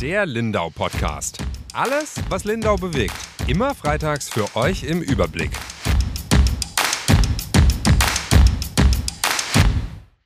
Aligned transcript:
Der 0.00 0.26
Lindau 0.26 0.70
Podcast. 0.70 1.38
Alles, 1.72 2.14
was 2.28 2.44
Lindau 2.44 2.76
bewegt. 2.76 3.16
Immer 3.48 3.74
freitags 3.74 4.28
für 4.28 4.54
euch 4.54 4.84
im 4.84 5.02
Überblick. 5.02 5.50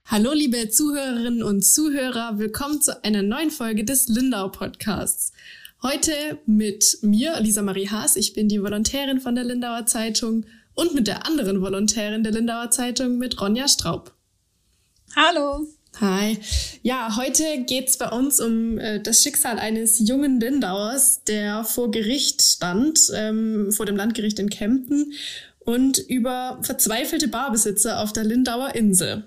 Hallo 0.04 0.34
liebe 0.34 0.68
Zuhörerinnen 0.68 1.42
und 1.42 1.64
Zuhörer, 1.64 2.38
willkommen 2.38 2.82
zu 2.82 3.02
einer 3.02 3.22
neuen 3.22 3.50
Folge 3.50 3.84
des 3.84 4.08
Lindau 4.08 4.50
Podcasts. 4.50 5.32
Heute 5.82 6.12
mit 6.44 6.98
mir, 7.00 7.40
Lisa 7.40 7.62
Marie 7.62 7.88
Haas, 7.88 8.16
ich 8.16 8.34
bin 8.34 8.48
die 8.48 8.62
Volontärin 8.62 9.20
von 9.20 9.34
der 9.34 9.44
Lindauer 9.44 9.86
Zeitung 9.86 10.44
und 10.74 10.94
mit 10.94 11.06
der 11.06 11.24
anderen 11.24 11.62
Volontärin 11.62 12.22
der 12.22 12.32
Lindauer 12.32 12.68
Zeitung, 12.70 13.16
mit 13.16 13.40
Ronja 13.40 13.66
Straub. 13.68 14.12
Hallo. 15.16 15.66
Hi. 16.00 16.38
Ja, 16.82 17.16
heute 17.16 17.44
geht's 17.66 17.98
bei 17.98 18.08
uns 18.08 18.40
um 18.40 18.78
äh, 18.78 19.00
das 19.00 19.22
Schicksal 19.22 19.58
eines 19.58 19.98
jungen 19.98 20.40
Lindauers, 20.40 21.22
der 21.24 21.64
vor 21.64 21.90
Gericht 21.90 22.40
stand, 22.40 22.98
ähm, 23.14 23.70
vor 23.72 23.84
dem 23.84 23.96
Landgericht 23.96 24.38
in 24.38 24.48
Kempten 24.48 25.12
und 25.60 25.98
über 25.98 26.58
verzweifelte 26.62 27.28
Barbesitzer 27.28 28.02
auf 28.02 28.12
der 28.12 28.24
Lindauer 28.24 28.74
Insel. 28.74 29.24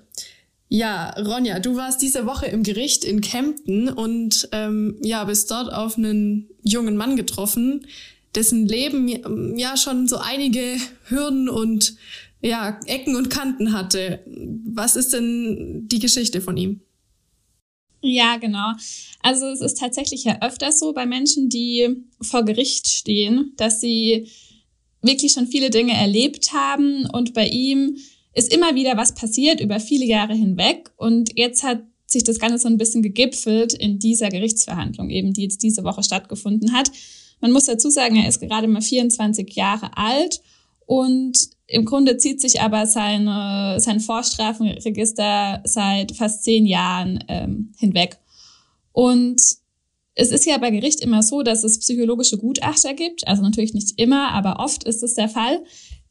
Ja, 0.68 1.12
Ronja, 1.12 1.60
du 1.60 1.76
warst 1.76 2.02
diese 2.02 2.26
Woche 2.26 2.48
im 2.48 2.64
Gericht 2.64 3.06
in 3.06 3.22
Kempten 3.22 3.88
und 3.88 4.50
ähm, 4.52 4.98
ja, 5.02 5.24
bist 5.24 5.52
dort 5.52 5.72
auf 5.72 5.98
einen 5.98 6.50
jungen 6.64 6.98
Mann 6.98 7.16
getroffen, 7.16 7.86
dessen 8.34 8.68
Leben 8.68 9.58
ja 9.58 9.78
schon 9.78 10.08
so 10.08 10.18
einige 10.18 10.78
Hürden 11.06 11.48
und 11.48 11.96
ja, 12.46 12.80
Ecken 12.86 13.16
und 13.16 13.30
Kanten 13.30 13.74
hatte. 13.74 14.24
Was 14.66 14.96
ist 14.96 15.14
denn 15.14 15.88
die 15.88 16.00
Geschichte 16.00 16.42
von 16.42 16.56
ihm? 16.58 16.82
Ja, 18.02 18.38
genau. 18.38 18.74
Also 19.22 19.48
es 19.48 19.62
ist 19.62 19.80
tatsächlich 19.80 20.26
ja 20.26 20.40
öfters 20.42 20.80
so 20.80 20.94
bei 20.94 21.08
Menschen, 21.08 21.50
die 21.50 22.04
vor 22.22 22.46
Gericht 22.46 22.88
stehen, 22.88 23.54
dass 23.58 23.82
sie 23.82 24.30
wirklich 25.02 25.32
schon 25.32 25.48
viele 25.48 25.72
Dinge 25.72 25.94
erlebt 25.94 26.54
haben 26.54 27.10
und 27.12 27.34
bei 27.34 27.48
ihm 27.48 27.98
ist 28.34 28.54
immer 28.54 28.76
wieder 28.76 28.96
was 28.96 29.16
passiert 29.16 29.60
über 29.60 29.80
viele 29.80 30.06
Jahre 30.06 30.36
hinweg 30.36 30.92
und 30.98 31.32
jetzt 31.36 31.64
hat 31.64 31.84
sich 32.06 32.24
das 32.24 32.38
Ganze 32.38 32.60
so 32.60 32.68
ein 32.68 32.78
bisschen 32.78 33.02
gegipfelt 33.02 33.74
in 33.74 33.98
dieser 33.98 34.30
Gerichtsverhandlung, 34.30 35.10
eben 35.10 35.34
die 35.34 35.44
jetzt 35.44 35.64
diese 35.64 35.84
Woche 35.84 36.04
stattgefunden 36.04 36.74
hat. 36.74 36.92
Man 37.42 37.52
muss 37.52 37.66
dazu 37.66 37.90
sagen, 37.90 38.18
er 38.18 38.28
ist 38.28 38.40
gerade 38.40 38.68
mal 38.68 38.82
24 38.82 39.52
Jahre 39.56 39.98
alt 39.98 40.42
und 40.86 41.55
im 41.68 41.86
Grunde 41.86 42.18
zieht 42.18 42.42
sich 42.42 42.62
aber 42.62 42.86
seine, 42.86 43.80
sein 43.80 44.00
Vorstrafenregister 44.00 45.62
seit 45.64 46.16
fast 46.16 46.44
zehn 46.44 46.66
Jahren 46.66 47.24
ähm, 47.28 47.74
hinweg. 47.78 48.20
Und 48.92 49.42
es 50.14 50.32
ist 50.32 50.46
ja 50.46 50.58
bei 50.58 50.72
Gericht 50.72 51.02
immer 51.02 51.24
so, 51.24 51.42
dass 51.42 51.64
es 51.64 51.80
psychologische 51.80 52.38
Gutachter 52.38 52.94
gibt, 52.94 53.28
also 53.28 53.42
natürlich 53.42 53.74
nicht 53.74 54.00
immer, 54.00 54.30
aber 54.32 54.60
oft 54.60 54.86
ist 54.86 55.04
es 55.04 55.16
der 55.16 55.28
Fall, 55.28 55.64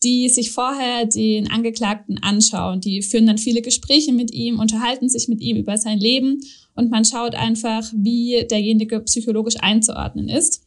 die 0.03 0.29
sich 0.29 0.51
vorher 0.51 1.07
den 1.07 1.51
Angeklagten 1.51 2.23
anschauen. 2.23 2.81
Die 2.81 3.01
führen 3.01 3.27
dann 3.27 3.39
viele 3.39 3.63
Gespräche 3.63 4.13
mit 4.13 4.31
ihm, 4.33 4.59
unterhalten 4.59 5.09
sich 5.09 5.29
mit 5.29 5.41
ihm 5.41 5.57
über 5.57 5.79
sein 5.79 5.99
Leben 5.99 6.41
und 6.75 6.91
man 6.91 7.07
schaut 7.07 7.35
einfach, 7.35 7.91
wie 7.95 8.47
derjenige 8.51 9.01
psychologisch 9.01 9.57
einzuordnen 9.61 10.29
ist. 10.29 10.67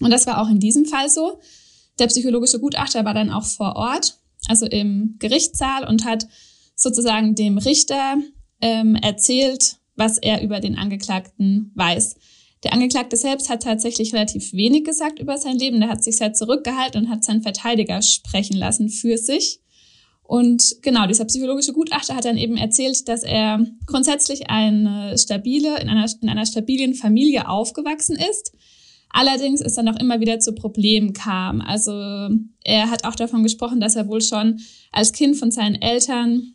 Und 0.00 0.10
das 0.10 0.26
war 0.26 0.40
auch 0.40 0.48
in 0.48 0.60
diesem 0.60 0.86
Fall 0.86 1.10
so. 1.10 1.40
Der 1.98 2.08
psychologische 2.08 2.60
Gutachter 2.60 3.04
war 3.04 3.14
dann 3.14 3.30
auch 3.30 3.44
vor 3.44 3.76
Ort, 3.76 4.18
also 4.48 4.66
im 4.66 5.16
Gerichtssaal 5.18 5.88
und 5.88 6.04
hat 6.04 6.26
sozusagen 6.74 7.34
dem 7.34 7.58
Richter 7.58 8.16
ähm, 8.60 8.96
erzählt, 8.96 9.76
was 9.96 10.18
er 10.18 10.42
über 10.42 10.60
den 10.60 10.76
Angeklagten 10.76 11.72
weiß. 11.74 12.16
Der 12.64 12.72
Angeklagte 12.72 13.16
selbst 13.16 13.48
hat 13.48 13.62
tatsächlich 13.62 14.12
relativ 14.14 14.52
wenig 14.52 14.84
gesagt 14.84 15.18
über 15.18 15.38
sein 15.38 15.58
Leben. 15.58 15.80
Der 15.80 15.88
hat 15.88 16.02
sich 16.02 16.16
sehr 16.16 16.32
zurückgehalten 16.32 17.04
und 17.04 17.10
hat 17.10 17.24
seinen 17.24 17.42
Verteidiger 17.42 18.02
sprechen 18.02 18.56
lassen 18.56 18.88
für 18.88 19.18
sich. 19.18 19.60
Und 20.22 20.78
genau, 20.82 21.06
dieser 21.06 21.24
psychologische 21.26 21.72
Gutachter 21.72 22.16
hat 22.16 22.24
dann 22.24 22.36
eben 22.36 22.56
erzählt, 22.56 23.06
dass 23.08 23.22
er 23.22 23.64
grundsätzlich 23.86 24.50
eine 24.50 25.16
stabile, 25.16 25.80
in 25.80 25.88
einer, 25.88 26.10
in 26.20 26.28
einer 26.28 26.46
stabilen 26.46 26.94
Familie 26.94 27.48
aufgewachsen 27.48 28.16
ist, 28.16 28.52
Allerdings 29.16 29.62
ist 29.62 29.78
dann 29.78 29.88
auch 29.88 29.98
immer 29.98 30.20
wieder 30.20 30.40
zu 30.40 30.52
Problemen 30.52 31.14
kam. 31.14 31.62
Also 31.62 31.90
er 32.64 32.90
hat 32.90 33.06
auch 33.06 33.14
davon 33.14 33.42
gesprochen, 33.42 33.80
dass 33.80 33.96
er 33.96 34.08
wohl 34.08 34.20
schon 34.20 34.60
als 34.92 35.14
Kind 35.14 35.38
von 35.38 35.50
seinen 35.50 35.76
Eltern 35.76 36.52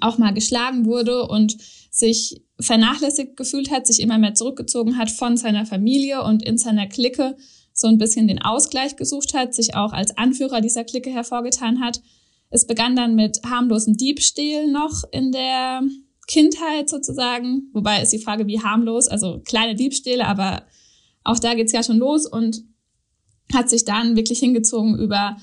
auch 0.00 0.18
mal 0.18 0.34
geschlagen 0.34 0.86
wurde 0.86 1.28
und 1.28 1.56
sich 1.92 2.42
vernachlässigt 2.58 3.36
gefühlt 3.36 3.70
hat, 3.70 3.86
sich 3.86 4.00
immer 4.00 4.18
mehr 4.18 4.34
zurückgezogen 4.34 4.98
hat 4.98 5.08
von 5.08 5.36
seiner 5.36 5.66
Familie 5.66 6.24
und 6.24 6.44
in 6.44 6.58
seiner 6.58 6.88
Clique 6.88 7.36
so 7.72 7.86
ein 7.86 7.98
bisschen 7.98 8.26
den 8.26 8.42
Ausgleich 8.42 8.96
gesucht 8.96 9.32
hat, 9.32 9.54
sich 9.54 9.76
auch 9.76 9.92
als 9.92 10.18
Anführer 10.18 10.60
dieser 10.60 10.82
Clique 10.82 11.10
hervorgetan 11.10 11.78
hat. 11.78 12.02
Es 12.50 12.66
begann 12.66 12.96
dann 12.96 13.14
mit 13.14 13.38
harmlosen 13.46 13.96
Diebstählen 13.96 14.72
noch 14.72 15.04
in 15.12 15.30
der 15.30 15.82
Kindheit 16.26 16.88
sozusagen, 16.88 17.70
wobei 17.72 18.02
ist 18.02 18.12
die 18.12 18.18
Frage, 18.18 18.48
wie 18.48 18.60
harmlos, 18.60 19.06
also 19.06 19.40
kleine 19.44 19.76
Diebstähle, 19.76 20.26
aber 20.26 20.64
auch 21.28 21.38
da 21.38 21.54
geht's 21.54 21.72
ja 21.72 21.82
schon 21.82 21.98
los 21.98 22.26
und 22.26 22.64
hat 23.52 23.68
sich 23.68 23.84
dann 23.84 24.16
wirklich 24.16 24.38
hingezogen 24.38 24.98
über 24.98 25.36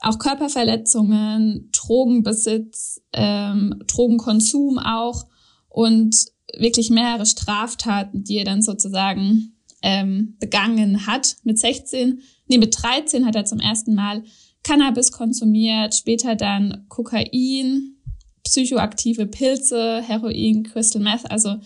auch 0.00 0.18
Körperverletzungen, 0.18 1.70
Drogenbesitz, 1.72 3.00
ähm, 3.12 3.82
Drogenkonsum 3.86 4.78
auch 4.78 5.24
und 5.68 6.16
wirklich 6.56 6.90
mehrere 6.90 7.26
Straftaten, 7.26 8.22
die 8.22 8.36
er 8.36 8.44
dann 8.44 8.62
sozusagen 8.62 9.56
ähm, 9.82 10.36
begangen 10.38 11.06
hat. 11.06 11.36
Mit 11.42 11.58
16, 11.58 12.20
nee, 12.46 12.58
mit 12.58 12.76
13 12.80 13.26
hat 13.26 13.34
er 13.34 13.44
zum 13.44 13.60
ersten 13.60 13.94
Mal 13.94 14.22
Cannabis 14.62 15.10
konsumiert, 15.10 15.94
später 15.94 16.36
dann 16.36 16.86
Kokain, 16.88 17.96
psychoaktive 18.44 19.26
Pilze, 19.26 20.00
Heroin, 20.02 20.62
Crystal 20.62 21.02
Meth, 21.02 21.30
also 21.30 21.56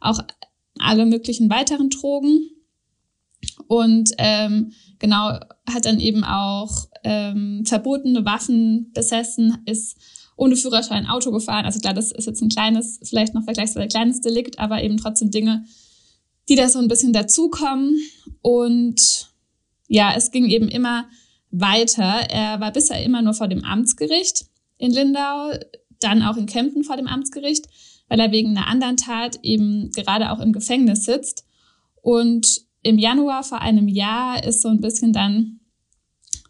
auch 0.00 0.20
alle 0.78 1.06
möglichen 1.06 1.48
weiteren 1.48 1.90
Drogen. 1.90 2.50
Und 3.66 4.10
ähm, 4.18 4.72
genau 4.98 5.38
hat 5.68 5.84
dann 5.84 6.00
eben 6.00 6.24
auch 6.24 6.88
ähm, 7.02 7.64
verbotene 7.66 8.24
Waffen 8.24 8.90
besessen, 8.92 9.58
ist 9.66 9.96
ohne 10.36 10.56
Führerschein 10.56 11.06
Auto 11.06 11.30
gefahren. 11.30 11.64
Also 11.64 11.80
klar, 11.80 11.94
das 11.94 12.12
ist 12.12 12.26
jetzt 12.26 12.42
ein 12.42 12.48
kleines, 12.48 13.00
vielleicht 13.04 13.34
noch 13.34 13.44
vergleichsweise 13.44 13.88
kleines 13.88 14.20
Delikt, 14.20 14.58
aber 14.58 14.82
eben 14.82 14.96
trotzdem 14.96 15.30
Dinge, 15.30 15.64
die 16.48 16.56
da 16.56 16.68
so 16.68 16.78
ein 16.78 16.88
bisschen 16.88 17.12
dazukommen. 17.12 17.96
Und 18.42 19.30
ja, 19.88 20.12
es 20.16 20.30
ging 20.30 20.46
eben 20.46 20.68
immer 20.68 21.06
weiter. 21.50 22.28
Er 22.30 22.60
war 22.60 22.72
bisher 22.72 23.02
immer 23.02 23.22
nur 23.22 23.34
vor 23.34 23.48
dem 23.48 23.64
Amtsgericht 23.64 24.46
in 24.78 24.92
Lindau, 24.92 25.52
dann 26.00 26.22
auch 26.22 26.36
in 26.36 26.46
Kempten 26.46 26.84
vor 26.84 26.96
dem 26.96 27.06
Amtsgericht, 27.06 27.66
weil 28.08 28.20
er 28.20 28.32
wegen 28.32 28.56
einer 28.56 28.66
anderen 28.66 28.96
Tat 28.96 29.38
eben 29.42 29.90
gerade 29.92 30.32
auch 30.32 30.40
im 30.40 30.52
Gefängnis 30.52 31.04
sitzt. 31.04 31.44
Und 32.02 32.63
im 32.84 32.98
Januar 32.98 33.42
vor 33.42 33.60
einem 33.60 33.88
Jahr 33.88 34.44
ist 34.44 34.62
so 34.62 34.68
ein 34.68 34.80
bisschen 34.80 35.12
dann 35.12 35.60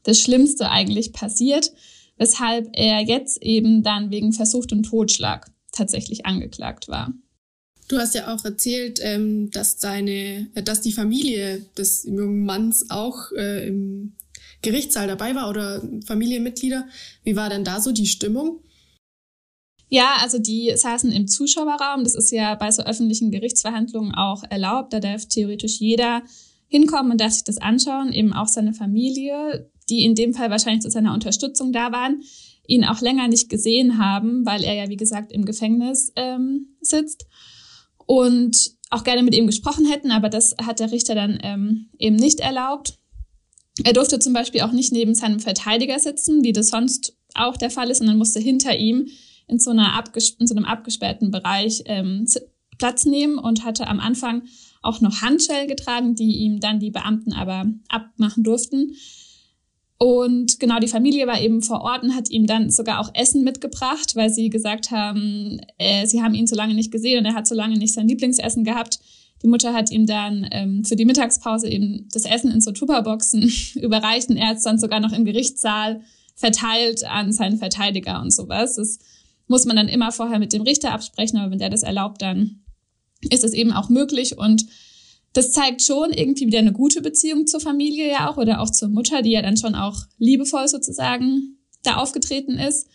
das 0.03 0.21
Schlimmste 0.21 0.71
eigentlich 0.71 1.13
passiert, 1.13 1.73
weshalb 2.19 2.69
er 2.75 3.01
jetzt 3.01 3.43
eben 3.43 3.83
dann 3.83 4.11
wegen 4.11 4.33
versuchtem 4.33 4.83
Totschlag 4.83 5.51
tatsächlich 5.73 6.27
angeklagt 6.27 6.89
war. 6.89 7.13
Du 7.89 7.99
hast 7.99 8.15
ja 8.15 8.35
auch 8.35 8.45
erzählt, 8.45 8.99
ähm, 9.03 9.51
dass 9.51 9.77
deine, 9.77 10.51
äh, 10.55 10.63
dass 10.63 10.81
die 10.81 10.93
Familie 10.93 11.65
des 11.77 12.05
jungen 12.05 12.45
Manns 12.45 12.91
auch 12.91 13.31
äh, 13.33 13.69
im 13.69 14.15
Gerichtssaal 14.63 15.07
dabei 15.07 15.35
war 15.35 15.51
oder 15.51 15.83
Familienmitglieder. 16.07 16.89
Wie 17.25 17.37
war 17.37 17.51
denn 17.51 17.65
da 17.65 17.81
so 17.81 17.93
die 17.93 18.07
Stimmung? 18.07 18.61
Ja, 19.95 20.17
also 20.21 20.41
die 20.41 20.73
saßen 20.75 21.13
im 21.13 21.29
Zuschauerraum. 21.29 22.03
Das 22.03 22.17
ist 22.17 22.33
ja 22.33 22.57
bei 22.57 22.69
so 22.73 22.83
öffentlichen 22.83 23.31
Gerichtsverhandlungen 23.31 24.13
auch 24.13 24.43
erlaubt. 24.51 24.93
Da 24.93 24.99
darf 24.99 25.27
theoretisch 25.27 25.79
jeder 25.79 26.25
hinkommen 26.67 27.13
und 27.13 27.21
darf 27.21 27.31
sich 27.31 27.45
das 27.45 27.59
anschauen, 27.59 28.13
eben 28.13 28.33
auch 28.33 28.49
seine 28.49 28.75
Familie, 28.75 29.71
die 29.89 30.05
in 30.05 30.17
dem 30.17 30.35
Fall 30.35 30.51
wahrscheinlich 30.51 30.83
zu 30.83 30.91
seiner 30.91 31.15
Unterstützung 31.15 31.73
da 31.73 31.93
waren, 31.93 32.25
ihn 32.67 32.85
auch 32.85 33.03
länger 33.03 33.29
nicht 33.29 33.49
gesehen 33.49 33.97
haben, 33.99 34.45
weil 34.45 34.65
er 34.65 34.75
ja, 34.75 34.89
wie 34.89 34.97
gesagt, 34.97 35.31
im 35.31 35.45
Gefängnis 35.45 36.11
ähm, 36.17 36.75
sitzt 36.81 37.27
und 38.05 38.73
auch 38.91 39.05
gerne 39.05 39.23
mit 39.23 39.37
ihm 39.37 39.47
gesprochen 39.47 39.87
hätten, 39.87 40.11
aber 40.11 40.29
das 40.29 40.57
hat 40.61 40.81
der 40.81 40.91
Richter 40.91 41.15
dann 41.15 41.39
ähm, 41.41 41.91
eben 42.01 42.17
nicht 42.17 42.41
erlaubt. 42.41 42.99
Er 43.85 43.93
durfte 43.93 44.19
zum 44.19 44.33
Beispiel 44.33 44.63
auch 44.63 44.73
nicht 44.73 44.91
neben 44.91 45.15
seinem 45.15 45.39
Verteidiger 45.39 46.01
sitzen, 46.01 46.43
wie 46.43 46.53
das 46.53 46.71
sonst 46.71 47.17
auch 47.35 47.57
der 47.57 47.71
Fall 47.71 47.91
ist, 47.91 47.99
sondern 47.99 48.19
musste 48.19 48.41
hinter 48.41 48.77
ihm 48.77 49.07
in 49.47 49.59
so, 49.59 49.71
einer 49.71 49.95
abges 49.95 50.31
in 50.31 50.47
so 50.47 50.55
einem 50.55 50.65
abgesperrten 50.65 51.31
Bereich 51.31 51.83
ähm, 51.87 52.27
Platz 52.79 53.05
nehmen 53.05 53.39
und 53.39 53.65
hatte 53.65 53.87
am 53.87 54.01
Anfang 54.01 54.43
auch 54.83 55.01
noch 55.01 55.23
Handschellen 55.23 55.69
getragen, 55.69 56.15
die 56.15 56.39
ihm 56.39 56.61
dann 56.61 56.81
die 56.81 56.91
Beamten 56.91 57.33
aber 57.33 57.67
abmachen 57.89 58.43
durften. 58.43 58.95
Und 59.97 60.59
genau, 60.61 60.81
die 60.81 60.89
Familie 60.89 61.27
war 61.27 61.41
eben 61.41 61.63
vor 61.63 61.81
Ort 61.81 62.03
und 62.03 62.15
hat 62.15 62.29
ihm 62.29 62.47
dann 62.47 62.71
sogar 62.71 63.01
auch 63.01 63.11
Essen 63.15 63.45
mitgebracht, 63.45 64.17
weil 64.17 64.29
sie 64.29 64.51
gesagt 64.51 64.91
haben, 64.91 65.61
äh, 65.79 66.07
sie 66.07 66.23
haben 66.23 66.35
ihn 66.35 66.47
so 66.47 66.57
lange 66.57 66.75
nicht 66.75 66.91
gesehen 66.91 67.21
und 67.21 67.25
er 67.25 67.35
hat 67.35 67.47
so 67.47 67.55
lange 67.55 67.79
nicht 67.79 67.95
sein 67.95 68.09
Lieblingsessen 68.09 68.65
gehabt. 68.65 68.99
Die 69.43 69.47
Mutter 69.49 69.73
hat 69.73 69.91
ihm 69.91 70.07
dann 70.07 70.47
ähm, 70.51 70.85
für 70.85 70.97
die 70.97 71.05
Mittagspause 71.05 71.69
eben 71.69 72.09
das 72.13 72.25
Essen 72.25 72.51
in 72.51 72.61
so 72.61 72.73
Tupperboxen 72.73 73.51
überreicht 73.81 74.31
und 74.31 74.37
er 74.37 74.49
hat 74.49 74.57
es 74.59 74.65
dann 74.65 74.79
sogar 74.79 75.01
noch 75.01 75.13
im 75.13 75.25
Gerichtssaal 75.25 76.01
verteilt 76.35 77.05
an 77.05 77.33
seinen 77.33 77.59
Verteidiger 77.59 78.21
und 78.21 78.33
sowas. 78.33 78.77
Das 78.77 78.99
muss 79.47 79.67
man 79.67 79.77
dann 79.77 79.89
immer 79.89 80.13
vorher 80.13 80.39
mit 80.39 80.53
dem 80.53 80.63
Richter 80.63 80.93
absprechen, 80.93 81.39
aber 81.39 81.51
wenn 81.51 81.59
der 81.59 81.71
das 81.71 81.83
erlaubt, 81.83 82.23
dann 82.23 82.65
ist 83.31 83.45
es 83.45 83.53
eben 83.53 83.73
auch 83.73 83.89
möglich 83.89 84.39
und 84.39 84.67
das 85.33 85.51
zeigt 85.53 85.83
schon 85.83 86.13
irgendwie 86.13 86.47
wieder 86.47 86.61
eine 86.61 86.73
gute 86.73 87.03
Beziehung 87.03 87.47
zur 87.47 87.61
Familie 87.61 88.09
ja 88.11 88.31
auch 88.31 88.37
oder 88.37 88.61
auch 88.61 88.71
zur 88.71 88.89
Mutter, 88.89 89.23
die 89.23 89.33
ja 89.33 89.43
dann 89.43 89.57
schon 89.57 89.75
auch 89.75 90.03
liebevoll 90.19 90.69
sozusagen 90.69 91.59
da 91.83 91.97
aufgetreten 91.97 92.57
ist, 92.59 92.87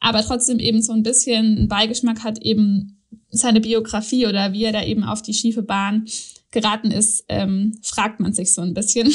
aber 0.00 0.22
trotzdem 0.22 0.58
eben 0.58 0.82
so 0.82 0.92
ein 0.92 1.02
bisschen 1.02 1.68
Beigeschmack 1.68 2.22
hat 2.22 2.40
eben 2.40 2.98
seine 3.30 3.60
Biografie 3.60 4.26
oder 4.26 4.52
wie 4.52 4.64
er 4.64 4.72
da 4.72 4.84
eben 4.84 5.02
auf 5.04 5.22
die 5.22 5.34
schiefe 5.34 5.62
Bahn 5.62 6.06
geraten 6.50 6.90
ist, 6.90 7.24
ähm, 7.28 7.78
fragt 7.82 8.20
man 8.20 8.32
sich 8.32 8.52
so 8.52 8.62
ein 8.62 8.74
bisschen. 8.74 9.12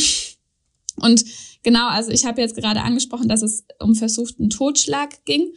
Und 0.97 1.25
genau, 1.63 1.87
also 1.87 2.11
ich 2.11 2.25
habe 2.25 2.41
jetzt 2.41 2.55
gerade 2.55 2.81
angesprochen, 2.81 3.27
dass 3.27 3.41
es 3.41 3.65
um 3.79 3.95
versuchten 3.95 4.49
Totschlag 4.49 5.25
ging. 5.25 5.53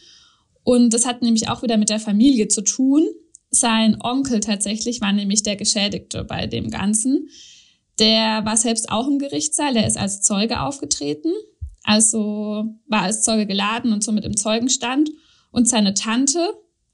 Und 0.66 0.92
das 0.92 1.06
hat 1.06 1.22
nämlich 1.22 1.48
auch 1.48 1.62
wieder 1.62 1.76
mit 1.76 1.90
der 1.90 2.00
Familie 2.00 2.48
zu 2.48 2.60
tun. 2.60 3.06
Sein 3.50 3.98
Onkel 4.02 4.40
tatsächlich 4.40 5.00
war 5.00 5.12
nämlich 5.12 5.44
der 5.44 5.54
Geschädigte 5.54 6.24
bei 6.24 6.48
dem 6.48 6.70
Ganzen. 6.70 7.28
Der 8.00 8.44
war 8.44 8.56
selbst 8.56 8.90
auch 8.90 9.06
im 9.06 9.20
Gerichtssaal, 9.20 9.74
der 9.74 9.86
ist 9.86 9.96
als 9.96 10.22
Zeuge 10.22 10.60
aufgetreten, 10.60 11.30
also 11.84 12.64
war 12.88 13.02
als 13.02 13.22
Zeuge 13.22 13.46
geladen 13.46 13.92
und 13.92 14.02
somit 14.02 14.24
im 14.24 14.36
Zeugenstand. 14.36 15.08
Und 15.52 15.68
seine 15.68 15.94
Tante, 15.94 16.40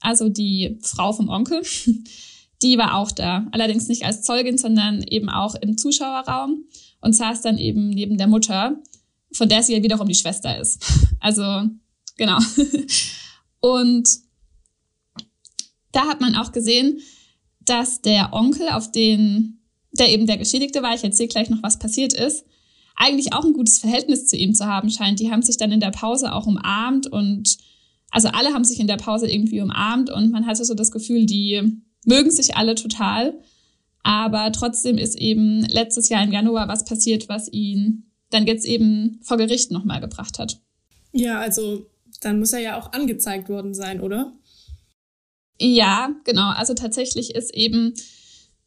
also 0.01 0.29
die 0.29 0.77
Frau 0.83 1.11
vom 1.11 1.27
Onkel, 1.29 1.63
die 2.61 2.77
war 2.77 2.95
auch 2.95 3.11
da. 3.11 3.47
Allerdings 3.53 3.87
nicht 3.87 4.05
als 4.05 4.21
Zeugin, 4.21 4.59
sondern 4.59 5.01
eben 5.01 5.29
auch 5.29 5.55
im 5.55 5.79
Zuschauerraum 5.79 6.65
und 7.01 7.13
saß 7.13 7.41
dann 7.41 7.57
eben 7.57 7.89
neben 7.89 8.19
der 8.19 8.27
Mutter, 8.27 8.79
von 9.31 9.49
der 9.49 9.63
sie 9.63 9.73
ja 9.73 9.81
wiederum 9.81 10.07
die 10.07 10.13
Schwester 10.13 10.59
ist. 10.59 10.85
Also, 11.19 11.63
genau. 12.17 12.37
Und 13.63 14.09
da 15.93 16.01
hat 16.07 16.19
man 16.19 16.35
auch 16.35 16.51
gesehen, 16.51 16.99
dass 17.61 18.01
der 18.01 18.33
Onkel, 18.33 18.67
auf 18.67 18.91
den, 18.91 19.61
der 19.93 20.11
eben 20.11 20.27
der 20.27 20.37
Geschädigte 20.37 20.83
war, 20.83 20.93
ich 20.93 21.03
erzähle 21.03 21.29
gleich 21.29 21.49
noch, 21.49 21.63
was 21.63 21.79
passiert 21.79 22.11
ist, 22.11 22.43
eigentlich 22.97 23.31
auch 23.31 23.45
ein 23.45 23.53
gutes 23.53 23.79
Verhältnis 23.79 24.27
zu 24.27 24.35
ihm 24.35 24.53
zu 24.53 24.65
haben 24.65 24.89
scheint. 24.89 25.21
Die 25.21 25.31
haben 25.31 25.41
sich 25.41 25.55
dann 25.55 25.71
in 25.71 25.79
der 25.79 25.91
Pause 25.91 26.33
auch 26.33 26.45
umarmt 26.45 27.07
und 27.07 27.57
also 28.11 28.27
alle 28.27 28.53
haben 28.53 28.65
sich 28.65 28.81
in 28.81 28.87
der 28.87 28.97
Pause 28.97 29.31
irgendwie 29.31 29.61
umarmt 29.61 30.09
und 30.09 30.31
man 30.31 30.45
hatte 30.45 30.65
so 30.65 30.73
das 30.73 30.91
Gefühl, 30.91 31.25
die 31.25 31.81
mögen 32.05 32.31
sich 32.31 32.57
alle 32.57 32.75
total. 32.75 33.39
Aber 34.03 34.51
trotzdem 34.51 34.97
ist 34.97 35.17
eben 35.17 35.61
letztes 35.61 36.09
Jahr 36.09 36.21
im 36.21 36.33
Januar 36.33 36.67
was 36.67 36.83
passiert, 36.83 37.29
was 37.29 37.49
ihn 37.49 38.11
dann 38.29 38.45
jetzt 38.45 38.65
eben 38.65 39.21
vor 39.23 39.37
Gericht 39.37 39.71
nochmal 39.71 40.01
gebracht 40.01 40.37
hat. 40.37 40.59
Ja, 41.13 41.39
also 41.39 41.85
dann 42.25 42.39
muss 42.39 42.53
er 42.53 42.59
ja 42.59 42.79
auch 42.79 42.91
angezeigt 42.93 43.49
worden 43.49 43.73
sein, 43.73 44.01
oder? 44.01 44.33
Ja, 45.59 46.09
genau. 46.23 46.49
Also 46.49 46.73
tatsächlich 46.73 47.35
ist 47.35 47.53
eben 47.53 47.93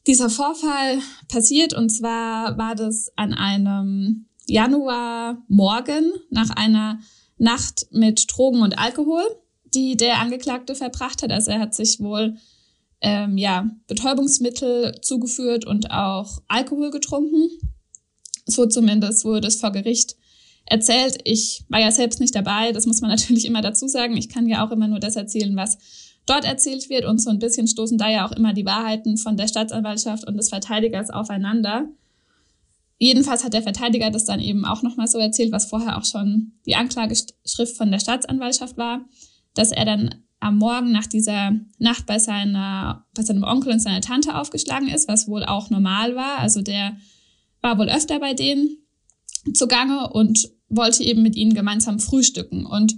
dieser 0.07 0.31
Vorfall 0.31 0.99
passiert 1.29 1.75
und 1.75 1.91
zwar 1.91 2.57
war 2.57 2.75
das 2.75 3.11
an 3.17 3.35
einem 3.35 4.27
Januarmorgen 4.47 6.13
nach 6.31 6.51
einer 6.51 7.01
Nacht 7.39 7.87
mit 7.91 8.27
Drogen 8.29 8.63
und 8.63 8.79
Alkohol, 8.79 9.25
die 9.75 9.97
der 9.97 10.21
Angeklagte 10.21 10.75
verbracht 10.75 11.23
hat. 11.23 11.33
Also 11.33 11.51
er 11.51 11.61
hat 11.61 11.75
sich 11.75 12.01
wohl 12.01 12.37
ähm, 13.01 13.37
ja, 13.37 13.69
Betäubungsmittel 13.89 15.01
zugeführt 15.03 15.67
und 15.67 15.91
auch 15.91 16.41
Alkohol 16.49 16.91
getrunken. 16.91 17.51
So 18.47 18.67
zumindest 18.67 19.25
wurde 19.25 19.49
es 19.49 19.57
vor 19.57 19.73
Gericht 19.73 20.17
erzählt. 20.67 21.19
Ich 21.25 21.65
war 21.69 21.81
ja 21.81 21.91
selbst 21.91 22.21
nicht 22.21 22.35
dabei, 22.35 22.73
das 22.73 22.87
muss 22.87 23.01
man 23.01 23.11
natürlich 23.17 23.47
immer 23.47 23.63
dazu 23.63 23.89
sagen. 23.89 24.17
Ich 24.17 24.29
kann 24.29 24.47
ja 24.47 24.67
auch 24.67 24.71
immer 24.71 24.89
nur 24.89 25.01
das 25.01 25.17
erzählen, 25.17 25.57
was 25.57 25.79
dort 26.27 26.45
erzählt 26.45 26.91
wird 26.91 27.05
und 27.05 27.21
so 27.21 27.31
ein 27.31 27.39
bisschen 27.39 27.69
stoßen 27.69 27.99
da 27.99 28.11
ja 28.11 28.27
auch 28.27 28.33
immer 28.33 28.53
die 28.53 28.67
Wahrheiten 28.67 29.17
von 29.17 29.37
der 29.37 29.49
Staatsanwaltschaft 29.49 30.27
und 30.27 30.37
des 30.37 30.49
Verteidigers 30.49 31.11
aufeinander. 31.11 31.89
Jedenfalls 32.99 33.45
hat 33.45 33.53
der 33.53 33.63
Verteidiger 33.63 34.11
das 34.11 34.25
dann 34.25 34.41
eben 34.41 34.65
auch 34.65 34.83
nochmal 34.83 35.07
so 35.07 35.19
erzählt, 35.19 35.53
was 35.53 35.67
vorher 35.67 35.99
auch 35.99 36.05
schon 36.05 36.53
die 36.65 36.75
Anklageschrift 36.75 37.77
von 37.77 37.91
der 37.91 38.01
Staatsanwaltschaft 38.01 38.77
war, 38.77 39.05
dass 39.55 39.71
er 39.71 39.85
dann 39.85 40.15
am 40.41 40.59
Morgen 40.59 40.93
nach 40.93 41.07
dieser 41.07 41.53
Nacht 41.79 42.07
bei 42.07 42.19
seiner, 42.19 43.07
bei 43.15 43.23
seinem 43.23 43.43
Onkel 43.43 43.73
und 43.73 43.81
seiner 43.81 44.01
Tante 44.01 44.35
aufgeschlagen 44.35 44.89
ist, 44.89 45.09
was 45.09 45.29
wohl 45.29 45.45
auch 45.45 45.71
normal 45.71 46.15
war. 46.15 46.39
Also 46.39 46.63
der 46.63 46.97
war 47.61 47.79
wohl 47.79 47.89
öfter 47.89 48.19
bei 48.19 48.35
denen 48.35 48.79
zugange 49.55 50.11
und 50.11 50.51
wollte 50.69 51.05
eben 51.05 51.23
mit 51.23 51.37
ihnen 51.37 51.55
gemeinsam 51.55 51.99
frühstücken. 51.99 52.67
Und 52.67 52.97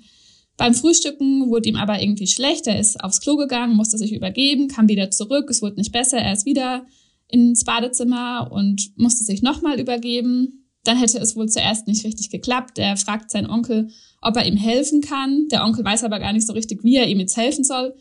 beim 0.56 0.74
Frühstücken 0.74 1.48
wurde 1.48 1.68
ihm 1.68 1.76
aber 1.76 2.02
irgendwie 2.02 2.26
schlecht. 2.26 2.66
Er 2.66 2.78
ist 2.78 3.02
aufs 3.02 3.20
Klo 3.20 3.36
gegangen, 3.36 3.76
musste 3.76 3.98
sich 3.98 4.12
übergeben, 4.12 4.68
kam 4.68 4.88
wieder 4.88 5.10
zurück. 5.10 5.48
Es 5.50 5.62
wurde 5.62 5.76
nicht 5.76 5.92
besser. 5.92 6.18
Er 6.18 6.32
ist 6.32 6.46
wieder 6.46 6.84
ins 7.28 7.64
Badezimmer 7.64 8.50
und 8.50 8.90
musste 8.96 9.24
sich 9.24 9.42
nochmal 9.42 9.78
übergeben. 9.78 10.64
Dann 10.84 10.96
hätte 10.96 11.18
es 11.18 11.36
wohl 11.36 11.48
zuerst 11.48 11.86
nicht 11.86 12.04
richtig 12.04 12.30
geklappt. 12.30 12.78
Er 12.78 12.96
fragt 12.96 13.30
seinen 13.30 13.50
Onkel, 13.50 13.90
ob 14.20 14.36
er 14.36 14.46
ihm 14.46 14.56
helfen 14.56 15.00
kann. 15.00 15.46
Der 15.48 15.64
Onkel 15.64 15.84
weiß 15.84 16.04
aber 16.04 16.18
gar 16.18 16.32
nicht 16.32 16.46
so 16.46 16.54
richtig, 16.54 16.82
wie 16.82 16.96
er 16.96 17.06
ihm 17.06 17.20
jetzt 17.20 17.36
helfen 17.36 17.62
soll. 17.64 17.94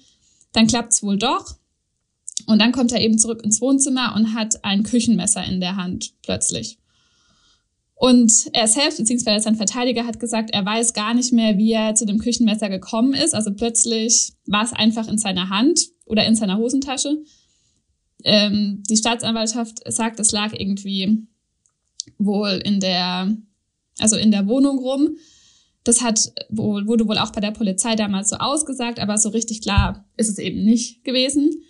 Dann 0.53 0.67
klappt 0.67 0.93
es 0.93 1.03
wohl 1.03 1.17
doch. 1.17 1.57
Und 2.45 2.59
dann 2.59 2.71
kommt 2.71 2.91
er 2.91 3.01
eben 3.01 3.19
zurück 3.19 3.43
ins 3.43 3.61
Wohnzimmer 3.61 4.15
und 4.15 4.33
hat 4.33 4.63
ein 4.63 4.83
Küchenmesser 4.83 5.43
in 5.43 5.59
der 5.59 5.75
Hand 5.75 6.13
plötzlich. 6.21 6.77
Und 7.99 8.31
er 8.53 8.67
selbst, 8.67 8.99
beziehungsweise 8.99 9.43
sein 9.43 9.55
Verteidiger, 9.55 10.05
hat 10.05 10.19
gesagt, 10.19 10.51
er 10.53 10.63
weiß 10.63 10.93
gar 10.93 11.15
nicht 11.15 11.33
mehr, 11.33 11.57
wie 11.57 11.71
er 11.71 11.95
zu 11.95 12.05
dem 12.05 12.19
Küchenmesser 12.19 12.69
gekommen 12.69 13.15
ist. 13.15 13.33
Also 13.33 13.51
plötzlich 13.51 14.33
war 14.45 14.63
es 14.63 14.71
einfach 14.71 15.07
in 15.07 15.17
seiner 15.17 15.49
Hand 15.49 15.81
oder 16.05 16.23
in 16.25 16.35
seiner 16.35 16.57
Hosentasche. 16.59 17.17
Ähm, 18.23 18.83
die 18.87 18.97
Staatsanwaltschaft 18.97 19.79
sagt, 19.91 20.19
es 20.19 20.31
lag 20.31 20.53
irgendwie 20.53 21.27
wohl 22.19 22.61
in 22.63 22.79
der, 22.79 23.35
also 23.97 24.15
in 24.15 24.29
der 24.29 24.47
Wohnung 24.47 24.77
rum. 24.77 25.17
Das 25.83 26.03
hat 26.03 26.31
wohl, 26.49 26.87
wurde 26.87 27.07
wohl 27.07 27.17
auch 27.17 27.31
bei 27.31 27.41
der 27.41 27.51
Polizei 27.51 27.95
damals 27.95 28.29
so 28.29 28.35
ausgesagt, 28.35 28.99
aber 28.99 29.17
so 29.17 29.29
richtig 29.29 29.61
klar 29.61 30.05
ist 30.17 30.29
es 30.29 30.37
eben 30.37 30.63
nicht 30.63 31.03
gewesen. 31.03 31.63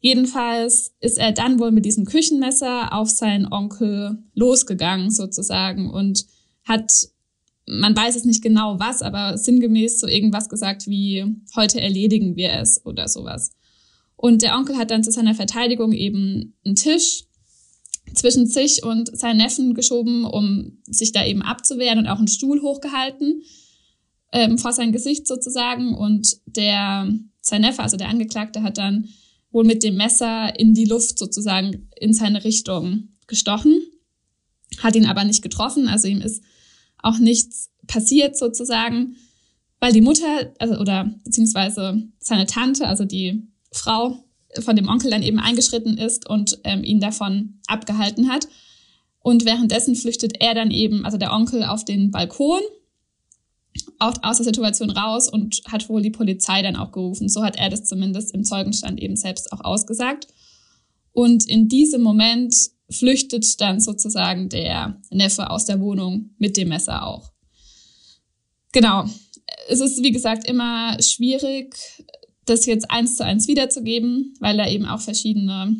Jedenfalls 0.00 0.94
ist 1.00 1.18
er 1.18 1.32
dann 1.32 1.60
wohl 1.60 1.70
mit 1.70 1.84
diesem 1.84 2.06
Küchenmesser 2.06 2.94
auf 2.94 3.10
seinen 3.10 3.52
Onkel 3.52 4.18
losgegangen 4.34 5.10
sozusagen 5.10 5.90
und 5.90 6.24
hat, 6.64 6.90
man 7.66 7.94
weiß 7.94 8.16
es 8.16 8.24
nicht 8.24 8.42
genau 8.42 8.78
was, 8.80 9.02
aber 9.02 9.36
sinngemäß 9.36 10.00
so 10.00 10.06
irgendwas 10.06 10.48
gesagt 10.48 10.86
wie, 10.86 11.24
heute 11.54 11.80
erledigen 11.80 12.34
wir 12.34 12.54
es 12.54 12.84
oder 12.86 13.08
sowas. 13.08 13.52
Und 14.16 14.42
der 14.42 14.56
Onkel 14.56 14.76
hat 14.76 14.90
dann 14.90 15.04
zu 15.04 15.12
seiner 15.12 15.34
Verteidigung 15.34 15.92
eben 15.92 16.54
einen 16.64 16.76
Tisch 16.76 17.24
zwischen 18.14 18.46
sich 18.46 18.82
und 18.82 19.16
seinen 19.16 19.36
Neffen 19.36 19.74
geschoben, 19.74 20.24
um 20.24 20.78
sich 20.84 21.12
da 21.12 21.24
eben 21.24 21.42
abzuwehren 21.42 21.98
und 21.98 22.06
auch 22.06 22.18
einen 22.18 22.28
Stuhl 22.28 22.62
hochgehalten 22.62 23.42
ähm, 24.32 24.58
vor 24.58 24.72
sein 24.72 24.92
Gesicht 24.92 25.26
sozusagen. 25.26 25.94
Und 25.94 26.38
der, 26.46 27.08
sein 27.40 27.60
Neffe, 27.60 27.82
also 27.82 27.96
der 27.96 28.08
Angeklagte, 28.08 28.62
hat 28.62 28.78
dann 28.78 29.08
wohl 29.50 29.64
mit 29.64 29.82
dem 29.82 29.96
Messer 29.96 30.58
in 30.58 30.74
die 30.74 30.84
Luft 30.84 31.18
sozusagen 31.18 31.88
in 31.96 32.12
seine 32.12 32.44
Richtung 32.44 33.08
gestochen, 33.26 33.80
hat 34.78 34.96
ihn 34.96 35.06
aber 35.06 35.24
nicht 35.24 35.42
getroffen, 35.42 35.88
also 35.88 36.08
ihm 36.08 36.20
ist 36.20 36.42
auch 36.98 37.18
nichts 37.18 37.70
passiert 37.86 38.36
sozusagen, 38.36 39.16
weil 39.80 39.92
die 39.92 40.02
Mutter, 40.02 40.52
also 40.58 40.78
oder 40.78 41.12
beziehungsweise 41.24 42.02
seine 42.18 42.46
Tante, 42.46 42.86
also 42.86 43.04
die 43.04 43.48
Frau 43.72 44.24
von 44.60 44.76
dem 44.76 44.88
Onkel 44.88 45.10
dann 45.10 45.22
eben 45.22 45.38
eingeschritten 45.38 45.96
ist 45.96 46.28
und 46.28 46.58
ähm, 46.64 46.84
ihn 46.84 47.00
davon 47.00 47.60
abgehalten 47.66 48.28
hat. 48.28 48.48
Und 49.20 49.44
währenddessen 49.44 49.94
flüchtet 49.94 50.40
er 50.40 50.54
dann 50.54 50.70
eben, 50.70 51.04
also 51.04 51.18
der 51.18 51.32
Onkel, 51.32 51.64
auf 51.64 51.84
den 51.84 52.10
Balkon 52.10 52.60
aus 54.00 54.38
der 54.38 54.44
Situation 54.44 54.90
raus 54.90 55.28
und 55.28 55.60
hat 55.68 55.88
wohl 55.88 56.02
die 56.02 56.10
Polizei 56.10 56.62
dann 56.62 56.76
auch 56.76 56.90
gerufen. 56.90 57.28
So 57.28 57.44
hat 57.44 57.56
er 57.56 57.68
das 57.68 57.84
zumindest 57.84 58.34
im 58.34 58.44
Zeugenstand 58.44 59.00
eben 59.00 59.16
selbst 59.16 59.52
auch 59.52 59.60
ausgesagt. 59.60 60.26
Und 61.12 61.48
in 61.48 61.68
diesem 61.68 62.02
Moment 62.02 62.54
flüchtet 62.88 63.60
dann 63.60 63.80
sozusagen 63.80 64.48
der 64.48 65.00
Neffe 65.10 65.50
aus 65.50 65.66
der 65.66 65.80
Wohnung 65.80 66.30
mit 66.38 66.56
dem 66.56 66.68
Messer 66.68 67.06
auch. 67.06 67.30
Genau. 68.72 69.04
Es 69.68 69.80
ist, 69.80 70.02
wie 70.02 70.12
gesagt, 70.12 70.48
immer 70.48 71.00
schwierig, 71.02 71.76
das 72.46 72.66
jetzt 72.66 72.90
eins 72.90 73.16
zu 73.16 73.24
eins 73.24 73.48
wiederzugeben, 73.48 74.34
weil 74.40 74.56
da 74.56 74.68
eben 74.68 74.86
auch 74.86 75.00
verschiedene 75.00 75.76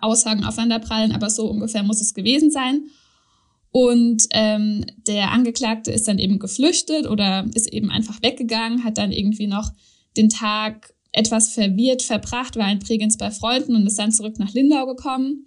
Aussagen 0.00 0.44
aufeinanderprallen, 0.44 1.12
aber 1.12 1.30
so 1.30 1.48
ungefähr 1.48 1.82
muss 1.82 2.00
es 2.00 2.12
gewesen 2.12 2.50
sein. 2.50 2.88
Und 3.70 4.24
ähm, 4.30 4.84
der 5.06 5.30
Angeklagte 5.30 5.92
ist 5.92 6.08
dann 6.08 6.18
eben 6.18 6.38
geflüchtet 6.38 7.06
oder 7.06 7.46
ist 7.54 7.72
eben 7.72 7.90
einfach 7.90 8.22
weggegangen, 8.22 8.84
hat 8.84 8.98
dann 8.98 9.12
irgendwie 9.12 9.46
noch 9.46 9.70
den 10.16 10.28
Tag 10.28 10.94
etwas 11.12 11.52
verwirrt 11.52 12.02
verbracht, 12.02 12.56
war 12.56 12.70
in 12.70 12.78
Bregenz 12.78 13.16
bei 13.16 13.30
Freunden 13.30 13.76
und 13.76 13.86
ist 13.86 13.98
dann 13.98 14.12
zurück 14.12 14.38
nach 14.38 14.52
Lindau 14.52 14.86
gekommen. 14.86 15.46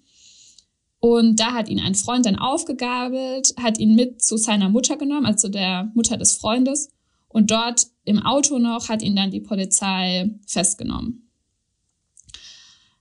Und 0.99 1.39
da 1.39 1.53
hat 1.53 1.67
ihn 1.67 1.79
ein 1.79 1.95
Freund 1.95 2.27
dann 2.27 2.35
aufgegabelt, 2.35 3.55
hat 3.59 3.79
ihn 3.79 3.95
mit 3.95 4.21
zu 4.21 4.37
seiner 4.37 4.69
Mutter 4.69 4.97
genommen, 4.97 5.25
also 5.25 5.49
der 5.49 5.91
Mutter 5.95 6.15
des 6.15 6.35
Freundes. 6.35 6.89
Und 7.27 7.49
dort 7.49 7.87
im 8.03 8.19
Auto 8.19 8.59
noch 8.59 8.89
hat 8.89 9.01
ihn 9.01 9.15
dann 9.15 9.31
die 9.31 9.39
Polizei 9.39 10.29
festgenommen. 10.45 11.29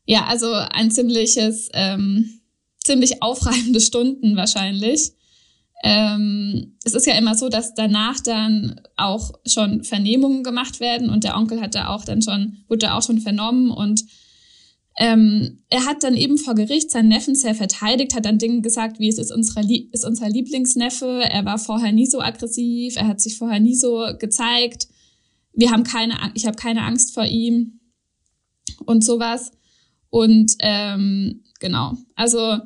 Ja, 0.07 0.25
also 0.25 0.53
ein 0.53 0.91
ziemliches, 0.91 1.69
ähm, 1.75 2.40
ziemlich 2.91 3.23
aufreibende 3.23 3.81
Stunden 3.81 4.37
wahrscheinlich. 4.37 5.13
Ähm, 5.83 6.77
es 6.85 6.95
ist 6.95 7.07
ja 7.07 7.15
immer 7.15 7.35
so, 7.35 7.49
dass 7.49 7.75
danach 7.75 8.21
dann 8.21 8.81
auch 8.97 9.33
schon 9.47 9.85
Vernehmungen 9.85 10.43
gemacht 10.43 10.81
werden 10.81 11.09
und 11.09 11.25
der 11.25 11.37
Onkel 11.37 11.61
hat 11.61 11.75
da 11.75 11.89
auch 11.89 12.05
dann 12.05 12.21
schon, 12.21 12.59
wurde 12.69 12.87
da 12.87 12.99
auch 12.99 13.03
schon 13.03 13.21
vernommen 13.21 13.71
und 13.71 14.05
ähm, 14.99 15.63
er 15.71 15.87
hat 15.87 16.03
dann 16.03 16.17
eben 16.17 16.37
vor 16.37 16.55
Gericht 16.55 16.91
seinen 16.91 17.09
Neffen 17.09 17.35
sehr 17.35 17.55
verteidigt, 17.55 18.15
hat 18.15 18.27
dann 18.27 18.39
Dinge 18.39 18.61
gesagt, 18.61 18.99
wie 18.99 19.09
es 19.09 19.19
ist, 19.19 19.33
unsere, 19.33 19.65
ist 19.93 20.05
unser 20.05 20.29
Lieblingsneffe, 20.29 21.23
er 21.31 21.45
war 21.47 21.59
vorher 21.59 21.93
nie 21.93 22.07
so 22.07 22.21
aggressiv, 22.21 22.97
er 22.97 23.07
hat 23.07 23.21
sich 23.21 23.39
vorher 23.39 23.61
nie 23.61 23.77
so 23.77 24.05
gezeigt, 24.19 24.89
wir 25.55 25.71
haben 25.71 25.85
keine, 25.85 26.15
ich 26.35 26.47
habe 26.47 26.57
keine 26.57 26.83
Angst 26.83 27.15
vor 27.15 27.25
ihm 27.25 27.81
und 28.85 29.05
sowas. 29.05 29.53
Und 30.11 30.57
ähm, 30.59 31.45
genau, 31.61 31.97
also 32.17 32.59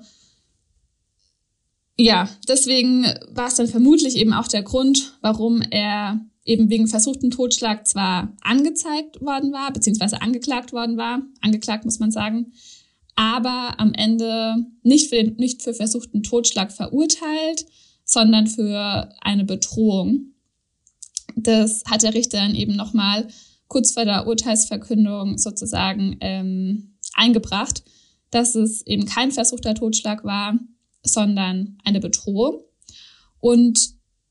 ja, 1.96 2.28
deswegen 2.48 3.04
war 3.30 3.48
es 3.48 3.54
dann 3.54 3.68
vermutlich 3.68 4.16
eben 4.16 4.32
auch 4.32 4.48
der 4.48 4.62
Grund, 4.62 5.16
warum 5.20 5.62
er 5.62 6.20
eben 6.44 6.68
wegen 6.68 6.88
versuchten 6.88 7.30
Totschlag 7.30 7.86
zwar 7.86 8.36
angezeigt 8.42 9.20
worden 9.20 9.52
war, 9.52 9.72
beziehungsweise 9.72 10.20
angeklagt 10.20 10.72
worden 10.72 10.96
war, 10.96 11.22
angeklagt 11.40 11.84
muss 11.84 12.00
man 12.00 12.10
sagen, 12.10 12.52
aber 13.16 13.78
am 13.78 13.94
Ende 13.94 14.66
nicht 14.82 15.08
für, 15.08 15.16
den, 15.16 15.36
nicht 15.36 15.62
für 15.62 15.72
versuchten 15.72 16.22
Totschlag 16.22 16.72
verurteilt, 16.72 17.64
sondern 18.04 18.46
für 18.46 19.08
eine 19.20 19.44
Bedrohung. 19.44 20.34
Das 21.36 21.84
hat 21.86 22.02
der 22.02 22.14
Richter 22.14 22.38
dann 22.38 22.54
eben 22.54 22.76
nochmal 22.76 23.28
kurz 23.68 23.92
vor 23.92 24.04
der 24.04 24.26
Urteilsverkündung 24.26 25.38
sozusagen 25.38 26.16
ähm, 26.20 26.96
eingebracht, 27.14 27.82
dass 28.30 28.54
es 28.56 28.84
eben 28.86 29.06
kein 29.06 29.30
versuchter 29.30 29.74
Totschlag 29.74 30.24
war, 30.24 30.58
sondern 31.04 31.78
eine 31.84 32.00
Bedrohung 32.00 32.64
und 33.40 33.78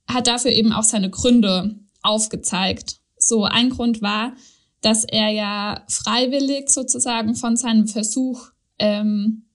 hat 0.07 0.27
dafür 0.27 0.51
eben 0.51 0.73
auch 0.73 0.83
seine 0.83 1.09
Gründe 1.09 1.79
aufgezeigt. 2.01 2.97
So 3.17 3.45
ein 3.45 3.69
Grund 3.69 4.01
war, 4.01 4.33
dass 4.81 5.05
er 5.05 5.29
ja 5.29 5.85
freiwillig 5.87 6.69
sozusagen 6.69 7.35
von 7.35 7.55
seinem 7.55 7.87
Versuch, 7.87 8.49
ähm, 8.79 9.45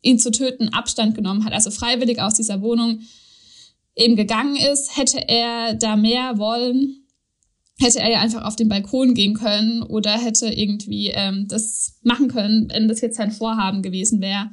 ihn 0.00 0.18
zu 0.18 0.30
töten, 0.30 0.70
Abstand 0.70 1.14
genommen 1.14 1.44
hat, 1.44 1.52
also 1.52 1.70
freiwillig 1.70 2.20
aus 2.20 2.34
dieser 2.34 2.62
Wohnung 2.62 3.00
eben 3.94 4.16
gegangen 4.16 4.56
ist. 4.56 4.96
Hätte 4.96 5.28
er 5.28 5.74
da 5.74 5.96
mehr 5.96 6.38
wollen, 6.38 7.06
hätte 7.78 8.00
er 8.00 8.10
ja 8.10 8.20
einfach 8.20 8.44
auf 8.44 8.56
den 8.56 8.68
Balkon 8.68 9.14
gehen 9.14 9.34
können 9.34 9.82
oder 9.82 10.12
hätte 10.12 10.48
irgendwie 10.48 11.08
ähm, 11.08 11.46
das 11.48 11.98
machen 12.02 12.28
können, 12.28 12.68
wenn 12.70 12.88
das 12.88 13.00
jetzt 13.00 13.16
sein 13.16 13.32
Vorhaben 13.32 13.82
gewesen 13.82 14.20
wäre. 14.20 14.50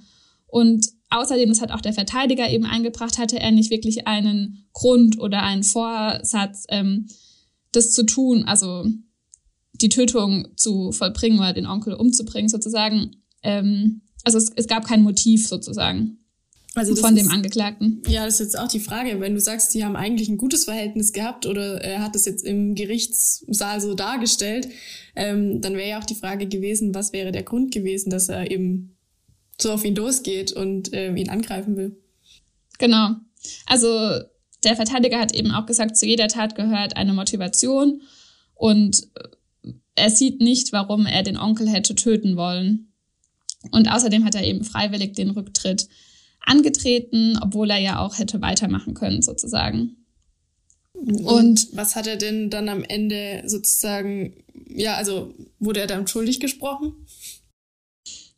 Und 0.48 0.88
außerdem, 1.14 1.50
das 1.50 1.62
hat 1.62 1.72
auch 1.72 1.82
der 1.82 1.94
Verteidiger 1.94 2.50
eben 2.50 2.66
eingebracht, 2.66 3.18
hatte 3.18 3.40
er 3.40 3.52
nicht 3.52 3.72
wirklich 3.72 4.08
einen 4.08 4.66
Grund 4.74 5.20
oder 5.20 5.44
einen 5.44 5.64
Vorsatz, 5.64 6.66
ähm, 6.70 7.08
das 7.72 7.92
zu 7.92 8.04
tun, 8.04 8.44
also 8.46 8.86
die 9.74 9.90
Tötung 9.90 10.50
zu 10.56 10.92
vollbringen 10.92 11.40
oder 11.40 11.54
den 11.54 11.66
Onkel 11.66 11.94
umzubringen 11.94 12.50
sozusagen. 12.50 13.18
Ähm, 13.42 14.02
also 14.24 14.38
es, 14.38 14.52
es 14.56 14.68
gab 14.68 14.86
kein 14.86 15.02
Motiv 15.02 15.48
sozusagen. 15.48 16.20
Also 16.76 16.96
von 16.96 17.16
dem 17.16 17.30
Angeklagten. 17.30 18.02
Ja, 18.08 18.26
das 18.26 18.36
ist 18.36 18.40
jetzt 18.40 18.60
auch 18.60 18.68
die 18.68 18.80
Frage. 18.80 19.20
Wenn 19.20 19.36
du 19.36 19.40
sagst, 19.40 19.72
sie 19.72 19.86
haben 19.86 19.96
eigentlich 19.96 20.28
ein 20.28 20.38
gutes 20.38 20.66
Verhältnis 20.66 21.14
gehabt 21.14 21.46
oder 21.46 21.80
er 21.82 22.02
hat 22.02 22.16
es 22.16 22.26
jetzt 22.26 22.44
im 22.44 22.74
Gerichtssaal 22.74 23.80
so 23.80 23.94
dargestellt, 23.94 24.70
ähm, 25.16 25.62
dann 25.62 25.74
wäre 25.74 25.90
ja 25.90 26.00
auch 26.00 26.06
die 26.06 26.16
Frage 26.16 26.48
gewesen, 26.48 26.96
was 26.96 27.14
wäre 27.14 27.32
der 27.32 27.44
Grund 27.44 27.72
gewesen, 27.72 28.10
dass 28.10 28.28
er 28.28 28.50
eben 28.50 28.98
so 29.60 29.72
auf 29.72 29.86
ihn 29.86 29.96
losgeht 29.96 30.52
und 30.52 30.94
äh, 30.94 31.14
ihn 31.14 31.30
angreifen 31.30 31.78
will. 31.78 31.98
Genau. 32.80 33.12
Also 33.66 34.20
der 34.64 34.76
Verteidiger 34.76 35.20
hat 35.20 35.34
eben 35.34 35.52
auch 35.52 35.66
gesagt, 35.66 35.98
zu 35.98 36.06
jeder 36.06 36.28
Tat 36.28 36.56
gehört 36.56 36.96
eine 36.96 37.14
Motivation 37.14 38.02
und 38.56 39.08
er 39.96 40.10
sieht 40.10 40.42
nicht, 40.42 40.74
warum 40.74 41.06
er 41.06 41.24
den 41.24 41.38
Onkel 41.38 41.70
hätte 41.70 41.96
töten 41.96 42.36
wollen. 42.36 42.94
Und 43.72 43.90
außerdem 43.90 44.26
hat 44.26 44.36
er 44.36 44.44
eben 44.44 44.64
freiwillig 44.64 45.14
den 45.14 45.30
Rücktritt 45.30 45.88
angetreten, 46.42 47.38
obwohl 47.42 47.70
er 47.70 47.80
ja 47.80 48.00
auch 48.00 48.18
hätte 48.18 48.42
weitermachen 48.42 48.94
können, 48.94 49.22
sozusagen. 49.22 49.98
Und, 50.94 51.26
und 51.26 51.68
was 51.74 51.96
hat 51.96 52.08
er 52.08 52.18
denn 52.18 52.50
dann 52.50 52.70
am 52.70 52.84
Ende 52.84 53.44
sozusagen, 53.46 54.34
ja, 54.68 54.96
also 54.96 55.34
wurde 55.60 55.82
er 55.82 55.88
dann 55.88 56.08
schuldig 56.08 56.40
gesprochen? 56.40 56.94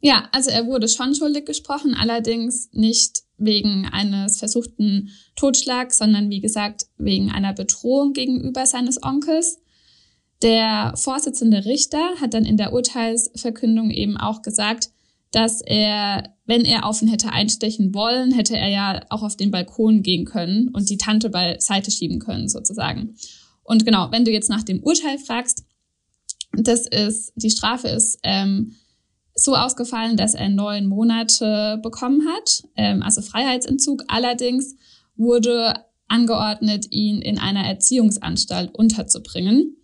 Ja, 0.06 0.30
also 0.32 0.52
er 0.52 0.68
wurde 0.68 0.88
schon 0.88 1.16
schuldig 1.16 1.48
gesprochen, 1.48 1.96
allerdings 1.96 2.70
nicht 2.74 3.24
wegen 3.38 3.88
eines 3.92 4.38
versuchten 4.38 5.10
Totschlags, 5.36 5.98
sondern 5.98 6.30
wie 6.30 6.42
gesagt 6.42 6.86
wegen 7.00 7.32
einer 7.32 7.54
Bedrohung 7.54 8.14
gegenüber 8.14 8.68
seines 8.68 9.02
Onkels. 9.02 9.58
Der 10.44 10.94
Vorsitzende 10.96 11.66
Richter 11.66 12.22
hat 12.22 12.36
dann 12.36 12.46
in 12.46 12.56
der 12.56 12.72
Urteilsverkündung 12.72 13.90
eben 13.90 14.16
auch 14.16 14.44
gesagt, 14.44 14.92
dass 15.32 15.62
er, 15.62 16.36
wenn 16.46 16.66
er 16.66 16.86
auf 16.86 17.02
ihn 17.02 17.08
hätte 17.08 17.32
einstechen 17.32 17.96
wollen, 17.96 18.32
hätte 18.32 18.56
er 18.56 18.70
ja 18.70 19.02
auch 19.10 19.24
auf 19.24 19.36
den 19.36 19.50
Balkon 19.50 20.04
gehen 20.04 20.26
können 20.26 20.70
und 20.70 20.92
die 20.92 20.98
Tante 20.98 21.32
beiseite 21.32 21.90
schieben 21.90 22.20
können, 22.20 22.48
sozusagen. 22.48 23.16
Und 23.64 23.86
genau, 23.86 24.12
wenn 24.12 24.24
du 24.24 24.30
jetzt 24.30 24.52
nach 24.52 24.62
dem 24.62 24.84
Urteil 24.84 25.18
fragst, 25.18 25.66
das 26.52 26.86
ist, 26.86 27.34
die 27.36 27.50
Strafe 27.50 27.88
ist 27.88 28.20
ähm, 28.22 28.76
so 29.36 29.56
ausgefallen, 29.56 30.16
dass 30.16 30.34
er 30.34 30.50
neun 30.50 30.88
Monate 30.88 31.80
bekommen 31.84 32.26
hat, 32.28 32.64
ähm, 32.78 33.04
also 33.04 33.22
Freiheitsentzug. 33.22 34.04
Allerdings 34.08 34.76
wurde 35.18 35.74
angeordnet, 36.08 36.88
ihn 36.92 37.22
in 37.22 37.38
einer 37.38 37.66
Erziehungsanstalt 37.66 38.74
unterzubringen. 38.74 39.76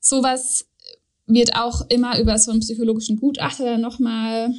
Sowas 0.00 0.66
wird 1.26 1.54
auch 1.56 1.82
immer 1.90 2.18
über 2.18 2.38
so 2.38 2.50
einen 2.50 2.60
psychologischen 2.60 3.18
Gutachter 3.18 3.76
nochmal 3.76 4.54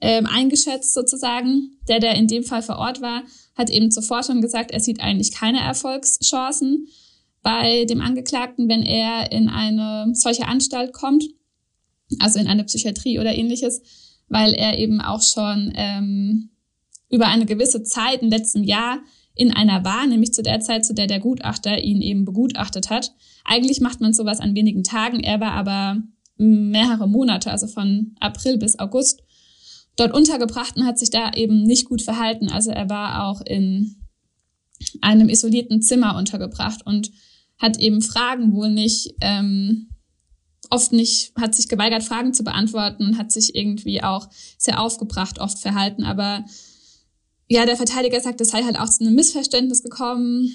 ähm, 0.00 0.26
eingeschätzt 0.26 0.94
sozusagen. 0.94 1.78
Der, 1.88 2.00
der 2.00 2.16
in 2.16 2.26
dem 2.26 2.42
Fall 2.42 2.62
vor 2.62 2.78
Ort 2.78 3.00
war, 3.00 3.22
hat 3.54 3.70
eben 3.70 3.90
zuvor 3.90 4.22
schon 4.22 4.40
gesagt, 4.40 4.72
er 4.72 4.80
sieht 4.80 5.00
eigentlich 5.00 5.32
keine 5.32 5.60
Erfolgschancen 5.60 6.88
bei 7.42 7.84
dem 7.84 8.00
Angeklagten, 8.00 8.68
wenn 8.68 8.82
er 8.82 9.30
in 9.30 9.48
eine 9.48 10.12
solche 10.14 10.48
Anstalt 10.48 10.92
kommt 10.92 11.24
also 12.18 12.38
in 12.38 12.46
eine 12.46 12.64
Psychiatrie 12.64 13.18
oder 13.18 13.34
ähnliches, 13.34 13.82
weil 14.28 14.52
er 14.54 14.78
eben 14.78 15.00
auch 15.00 15.22
schon 15.22 15.72
ähm, 15.76 16.50
über 17.10 17.26
eine 17.26 17.46
gewisse 17.46 17.82
Zeit 17.82 18.22
im 18.22 18.28
letzten 18.28 18.64
Jahr 18.64 18.98
in 19.34 19.52
einer 19.52 19.84
war, 19.84 20.06
nämlich 20.06 20.32
zu 20.32 20.42
der 20.42 20.60
Zeit, 20.60 20.84
zu 20.84 20.94
der 20.94 21.06
der 21.06 21.20
Gutachter 21.20 21.78
ihn 21.82 22.00
eben 22.00 22.24
begutachtet 22.24 22.90
hat. 22.90 23.12
Eigentlich 23.44 23.80
macht 23.80 24.00
man 24.00 24.12
sowas 24.12 24.40
an 24.40 24.54
wenigen 24.54 24.82
Tagen, 24.82 25.20
er 25.20 25.40
war 25.40 25.52
aber 25.52 26.02
mehrere 26.38 27.08
Monate, 27.08 27.50
also 27.50 27.66
von 27.66 28.14
April 28.20 28.58
bis 28.58 28.78
August, 28.78 29.22
dort 29.96 30.14
untergebracht 30.14 30.76
und 30.76 30.84
hat 30.84 30.98
sich 30.98 31.10
da 31.10 31.32
eben 31.32 31.62
nicht 31.62 31.86
gut 31.86 32.02
verhalten. 32.02 32.48
Also 32.48 32.70
er 32.70 32.88
war 32.88 33.26
auch 33.26 33.40
in 33.42 33.96
einem 35.00 35.28
isolierten 35.28 35.80
Zimmer 35.80 36.16
untergebracht 36.16 36.84
und 36.84 37.10
hat 37.58 37.78
eben 37.78 38.02
Fragen 38.02 38.52
wohl 38.52 38.70
nicht 38.70 39.14
ähm, 39.20 39.88
oft 40.70 40.92
nicht, 40.92 41.32
hat 41.36 41.54
sich 41.54 41.68
geweigert, 41.68 42.02
Fragen 42.02 42.34
zu 42.34 42.44
beantworten 42.44 43.04
und 43.04 43.18
hat 43.18 43.32
sich 43.32 43.54
irgendwie 43.54 44.02
auch 44.02 44.28
sehr 44.58 44.80
aufgebracht 44.80 45.38
oft 45.38 45.58
verhalten. 45.58 46.04
Aber 46.04 46.44
ja, 47.48 47.66
der 47.66 47.76
Verteidiger 47.76 48.20
sagt, 48.20 48.40
es 48.40 48.48
sei 48.48 48.62
halt 48.62 48.78
auch 48.78 48.88
zu 48.88 49.04
einem 49.04 49.14
Missverständnis 49.14 49.82
gekommen 49.82 50.50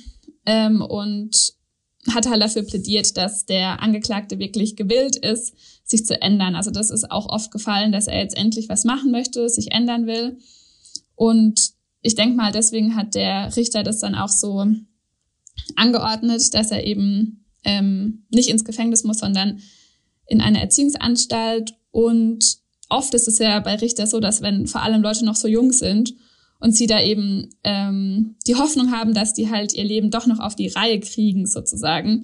ähm, 0.45 0.81
und 0.81 1.53
hat 2.09 2.27
halt 2.27 2.41
dafür 2.41 2.63
plädiert, 2.63 3.15
dass 3.17 3.45
der 3.45 3.81
Angeklagte 3.81 4.39
wirklich 4.39 4.75
gewillt 4.75 5.15
ist, 5.15 5.53
sich 5.83 6.05
zu 6.05 6.19
ändern. 6.21 6.55
Also 6.55 6.71
das 6.71 6.89
ist 6.89 7.11
auch 7.11 7.29
oft 7.29 7.51
gefallen, 7.51 7.91
dass 7.91 8.07
er 8.07 8.19
jetzt 8.19 8.35
endlich 8.35 8.69
was 8.69 8.85
machen 8.85 9.11
möchte, 9.11 9.47
sich 9.49 9.71
ändern 9.71 10.07
will. 10.07 10.39
Und 11.15 11.73
ich 12.01 12.15
denke 12.15 12.35
mal, 12.35 12.51
deswegen 12.51 12.95
hat 12.95 13.13
der 13.13 13.55
Richter 13.55 13.83
das 13.83 13.99
dann 13.99 14.15
auch 14.15 14.29
so 14.29 14.65
angeordnet, 15.75 16.53
dass 16.53 16.71
er 16.71 16.85
eben 16.85 17.45
ähm, 17.63 18.25
nicht 18.31 18.49
ins 18.49 18.65
Gefängnis 18.65 19.03
muss, 19.03 19.19
sondern 19.19 19.59
in 20.31 20.39
eine 20.39 20.61
Erziehungsanstalt 20.61 21.75
und 21.91 22.57
oft 22.87 23.13
ist 23.13 23.27
es 23.27 23.37
ja 23.37 23.59
bei 23.59 23.75
Richter 23.75 24.07
so, 24.07 24.21
dass 24.21 24.41
wenn 24.41 24.65
vor 24.65 24.81
allem 24.81 25.01
Leute 25.01 25.25
noch 25.25 25.35
so 25.35 25.49
jung 25.49 25.73
sind 25.73 26.15
und 26.61 26.73
sie 26.73 26.87
da 26.87 27.01
eben 27.01 27.49
ähm, 27.65 28.35
die 28.47 28.55
Hoffnung 28.55 28.91
haben, 28.91 29.13
dass 29.13 29.33
die 29.33 29.51
halt 29.51 29.73
ihr 29.73 29.83
Leben 29.83 30.09
doch 30.09 30.27
noch 30.27 30.39
auf 30.39 30.55
die 30.55 30.69
Reihe 30.69 31.01
kriegen 31.01 31.47
sozusagen, 31.47 32.23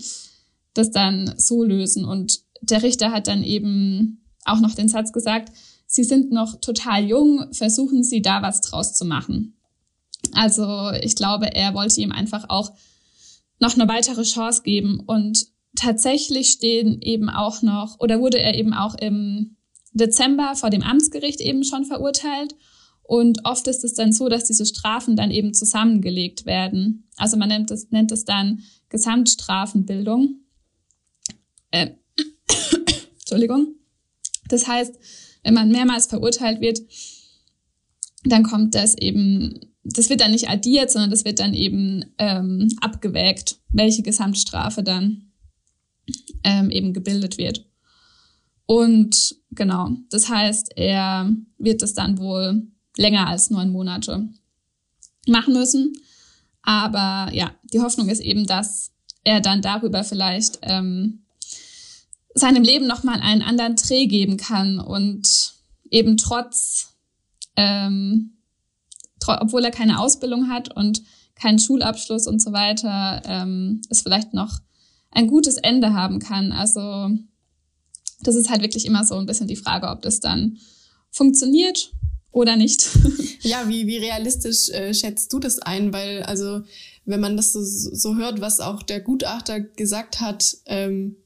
das 0.73 0.91
dann 0.91 1.33
so 1.37 1.63
lösen. 1.63 2.05
Und 2.05 2.39
der 2.61 2.81
Richter 2.81 3.11
hat 3.11 3.27
dann 3.27 3.43
eben 3.43 4.23
auch 4.45 4.61
noch 4.61 4.73
den 4.73 4.87
Satz 4.87 5.11
gesagt, 5.11 5.51
Sie 5.89 6.03
sind 6.03 6.31
noch 6.31 6.59
total 6.59 7.05
jung, 7.05 7.53
versuchen 7.53 8.03
Sie 8.03 8.21
da 8.21 8.41
was 8.41 8.61
draus 8.61 8.93
zu 8.93 9.03
machen. 9.03 9.57
Also 10.33 10.91
ich 11.01 11.15
glaube, 11.15 11.53
er 11.55 11.73
wollte 11.73 11.99
ihm 11.99 12.11
einfach 12.11 12.45
auch 12.49 12.71
noch 13.59 13.75
eine 13.75 13.87
weitere 13.87 14.23
Chance 14.23 14.61
geben 14.63 15.01
und 15.05 15.47
tatsächlich 15.77 16.49
stehen 16.49 17.01
eben 17.01 17.29
auch 17.29 17.61
noch 17.61 17.99
oder 17.99 18.19
wurde 18.19 18.39
er 18.39 18.55
eben 18.55 18.73
auch 18.73 18.95
im 18.95 19.55
Dezember 19.93 20.55
vor 20.55 20.69
dem 20.69 20.83
Amtsgericht 20.83 21.39
eben 21.39 21.63
schon 21.63 21.85
verurteilt 21.85 22.55
und 23.07 23.45
oft 23.45 23.67
ist 23.67 23.85
es 23.85 23.93
dann 23.93 24.11
so, 24.11 24.27
dass 24.27 24.43
diese 24.43 24.65
Strafen 24.65 25.15
dann 25.15 25.31
eben 25.31 25.53
zusammengelegt 25.53 26.45
werden. 26.45 27.07
Also 27.15 27.37
man 27.37 27.47
nennt 27.47 27.71
es, 27.71 27.89
nennt 27.89 28.11
es 28.11 28.25
dann 28.25 28.63
Gesamtstrafenbildung. 28.89 30.41
Äh, 31.71 31.91
Entschuldigung. 33.19 33.75
Das 34.49 34.67
heißt, 34.67 34.93
wenn 35.43 35.53
man 35.53 35.71
mehrmals 35.71 36.07
verurteilt 36.07 36.59
wird, 36.59 36.81
dann 38.25 38.43
kommt 38.43 38.75
das 38.75 38.97
eben, 38.97 39.57
das 39.85 40.09
wird 40.09 40.19
dann 40.19 40.31
nicht 40.31 40.49
addiert, 40.49 40.91
sondern 40.91 41.11
das 41.11 41.23
wird 41.23 41.39
dann 41.39 41.53
eben 41.53 42.03
ähm, 42.17 42.67
abgewägt, 42.81 43.59
welche 43.69 44.03
Gesamtstrafe 44.03 44.83
dann 44.83 45.26
ähm, 46.43 46.69
eben 46.69 46.93
gebildet 46.93 47.37
wird. 47.37 47.65
Und 48.65 49.35
genau, 49.51 49.91
das 50.09 50.29
heißt, 50.29 50.73
er 50.75 51.31
wird 51.57 51.81
das 51.81 51.93
dann 51.93 52.17
wohl 52.17 52.67
länger 52.97 53.27
als 53.27 53.49
neun 53.49 53.71
Monate 53.71 54.27
machen 55.27 55.53
müssen. 55.53 55.93
Aber 56.61 57.33
ja, 57.33 57.51
die 57.73 57.79
Hoffnung 57.79 58.09
ist 58.09 58.19
eben, 58.19 58.45
dass 58.45 58.91
er 59.23 59.39
dann 59.39 59.61
darüber 59.61 60.03
vielleicht 60.03 60.59
ähm, 60.63 61.23
seinem 62.33 62.63
Leben 62.63 62.87
nochmal 62.87 63.21
einen 63.21 63.41
anderen 63.41 63.75
Dreh 63.75 64.05
geben 64.07 64.37
kann 64.37 64.79
und 64.79 65.53
eben 65.89 66.17
trotz, 66.17 66.93
ähm, 67.55 68.37
tr 69.19 69.41
obwohl 69.41 69.63
er 69.63 69.71
keine 69.71 69.99
Ausbildung 69.99 70.49
hat 70.49 70.75
und 70.75 71.01
keinen 71.35 71.59
Schulabschluss 71.59 72.27
und 72.27 72.41
so 72.41 72.51
weiter, 72.51 73.21
ähm, 73.25 73.81
es 73.89 74.01
vielleicht 74.01 74.33
noch 74.33 74.59
ein 75.11 75.27
gutes 75.27 75.57
Ende 75.57 75.93
haben 75.93 76.19
kann. 76.19 76.51
Also 76.51 77.09
das 78.21 78.35
ist 78.35 78.49
halt 78.49 78.61
wirklich 78.61 78.85
immer 78.85 79.03
so 79.03 79.15
ein 79.15 79.25
bisschen 79.25 79.47
die 79.47 79.55
Frage, 79.55 79.87
ob 79.87 80.01
das 80.01 80.19
dann 80.19 80.57
funktioniert 81.11 81.91
oder 82.31 82.55
nicht. 82.55 82.87
ja, 83.41 83.67
wie, 83.67 83.87
wie 83.87 83.97
realistisch 83.97 84.69
äh, 84.69 84.93
schätzt 84.93 85.31
du 85.33 85.39
das 85.39 85.59
ein? 85.59 85.93
Weil, 85.93 86.23
also, 86.23 86.61
wenn 87.05 87.19
man 87.19 87.37
das 87.37 87.53
so, 87.53 87.61
so 87.63 88.15
hört, 88.15 88.41
was 88.41 88.59
auch 88.59 88.83
der 88.83 89.01
Gutachter 89.01 89.59
gesagt 89.59 90.19
hat, 90.19 90.57
ähm, 90.65 91.17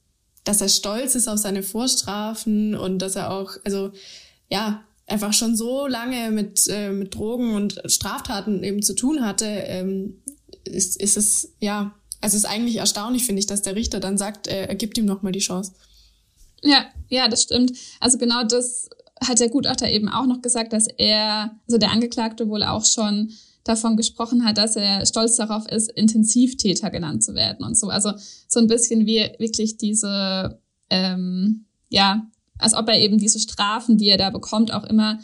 dass 0.44 0.62
er 0.62 0.70
stolz 0.70 1.16
ist 1.16 1.28
auf 1.28 1.38
seine 1.38 1.64
Vorstrafen 1.64 2.76
und 2.76 3.00
dass 3.00 3.16
er 3.16 3.32
auch, 3.32 3.52
also, 3.64 3.92
ja, 4.50 4.84
einfach 5.08 5.34
schon 5.34 5.56
so 5.56 5.88
lange 5.88 6.32
mit, 6.32 6.68
äh, 6.70 6.92
mit 6.92 7.14
Drogen 7.16 7.54
und 7.54 7.82
Straftaten 7.86 8.64
eben 8.64 8.82
zu 8.82 8.96
tun 8.96 9.26
hatte, 9.26 9.46
ähm, 9.46 10.22
ist, 10.64 11.00
ist 11.02 11.18
es, 11.18 11.54
ja, 11.60 11.94
also 12.22 12.38
ist 12.38 12.46
eigentlich 12.46 12.78
erstaunlich, 12.78 13.26
finde 13.26 13.40
ich, 13.40 13.48
dass 13.48 13.62
der 13.62 13.76
Richter 13.76 14.00
dann 14.00 14.18
sagt, 14.18 14.48
äh, 14.48 14.68
er 14.68 14.76
gibt 14.76 14.98
ihm 14.98 15.06
nochmal 15.06 15.32
die 15.32 15.40
Chance. 15.40 15.74
Ja, 16.64 16.86
ja, 17.10 17.28
das 17.28 17.44
stimmt. 17.44 17.74
Also 18.00 18.18
genau 18.18 18.44
das 18.44 18.90
hat 19.20 19.40
der 19.40 19.50
Gutachter 19.50 19.90
eben 19.90 20.10
auch 20.10 20.26
noch 20.26 20.42
gesagt, 20.42 20.74
dass 20.74 20.88
er, 20.88 21.60
also 21.68 21.78
der 21.78 21.92
Angeklagte 21.92 22.48
wohl 22.48 22.64
auch 22.64 22.86
schon 22.86 23.32
davon 23.64 23.96
gesprochen 23.96 24.44
hat, 24.46 24.58
dass 24.58 24.76
er 24.76 25.06
stolz 25.06 25.36
darauf 25.36 25.68
ist, 25.68 25.92
Intensivtäter 25.92 26.90
genannt 26.90 27.24
zu 27.24 27.36
werden 27.36 27.66
und 27.66 27.78
so. 27.78 27.90
Also 27.90 28.14
so 28.48 28.60
ein 28.60 28.68
bisschen 28.68 29.06
wie 29.06 29.30
wirklich 29.38 29.78
diese, 29.78 30.60
ähm, 30.90 31.66
ja, 31.90 32.28
als 32.58 32.74
ob 32.74 32.88
er 32.88 33.00
eben 33.00 33.18
diese 33.18 33.40
Strafen, 33.40 33.98
die 33.98 34.10
er 34.10 34.18
da 34.18 34.30
bekommt, 34.30 34.74
auch 34.74 34.84
immer 34.84 35.20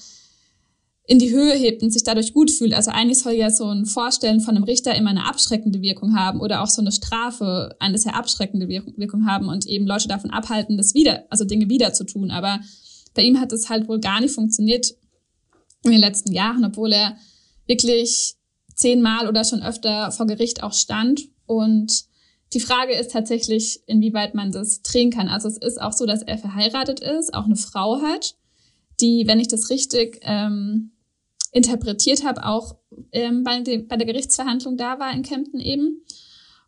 in 1.10 1.20
die 1.20 1.32
Höhe 1.32 1.54
hebt 1.54 1.82
und 1.82 1.92
sich 1.92 2.04
dadurch 2.04 2.34
gut 2.34 2.52
fühlt. 2.52 2.74
Also 2.74 2.92
eigentlich 2.92 3.20
soll 3.20 3.32
ja 3.32 3.50
so 3.50 3.66
ein 3.66 3.86
Vorstellen 3.86 4.42
von 4.42 4.56
einem 4.56 4.66
Richter 4.66 4.94
immer 4.94 5.10
eine 5.10 5.26
abschreckende 5.26 5.82
Wirkung 5.82 6.18
haben 6.18 6.42
oder 6.42 6.62
auch 6.62 6.68
so 6.68 6.82
eine 6.82 6.92
Strafe 6.92 7.76
eine 7.80 7.98
sehr 7.98 8.16
abschreckende 8.16 8.68
Wirkung 8.68 9.26
haben 9.26 9.48
und 9.48 9.66
eben 9.66 9.88
Leute 9.88 10.10
davon 10.10 10.32
abhalten, 10.32 10.76
das 10.76 10.94
wieder, 10.94 11.24
also 11.30 11.46
Dinge 11.46 11.70
wieder 11.70 11.94
zu 11.94 12.04
tun. 12.04 12.30
Aber 12.30 12.60
bei 13.14 13.22
ihm 13.22 13.40
hat 13.40 13.54
es 13.54 13.70
halt 13.70 13.88
wohl 13.88 14.02
gar 14.02 14.20
nicht 14.20 14.36
funktioniert 14.36 14.96
in 15.84 15.92
den 15.92 16.02
letzten 16.02 16.34
Jahren, 16.34 16.66
obwohl 16.66 16.92
er 16.92 17.16
wirklich 17.68 18.36
zehnmal 18.76 19.30
oder 19.30 19.46
schon 19.46 19.64
öfter 19.64 20.12
vor 20.12 20.28
Gericht 20.28 20.62
auch 20.62 20.74
stand. 20.74 21.22
Und 21.46 22.04
die 22.52 22.60
Frage 22.60 22.94
ist 22.94 23.12
tatsächlich, 23.12 23.82
inwieweit 23.88 24.36
man 24.36 24.52
das 24.52 24.82
drehen 24.82 25.12
kann. 25.12 25.30
Also 25.30 25.48
es 25.48 25.58
ist 25.58 25.82
auch 25.82 25.94
so, 25.94 26.06
dass 26.06 26.22
er 26.22 26.38
verheiratet 26.38 27.00
ist, 27.00 27.34
auch 27.34 27.46
eine 27.46 27.56
Frau 27.56 28.02
hat, 28.02 28.36
die, 29.00 29.26
wenn 29.26 29.40
ich 29.40 29.48
das 29.48 29.70
richtig 29.70 30.20
ähm, 30.24 30.92
interpretiert 31.58 32.24
habe, 32.24 32.46
auch 32.46 32.76
ähm, 33.12 33.44
bei, 33.44 33.60
de, 33.62 33.80
bei 33.80 33.98
der 33.98 34.06
Gerichtsverhandlung 34.06 34.78
da 34.78 35.00
war 35.00 35.14
in 35.14 35.24
Kempten 35.24 35.60
eben. 35.60 36.04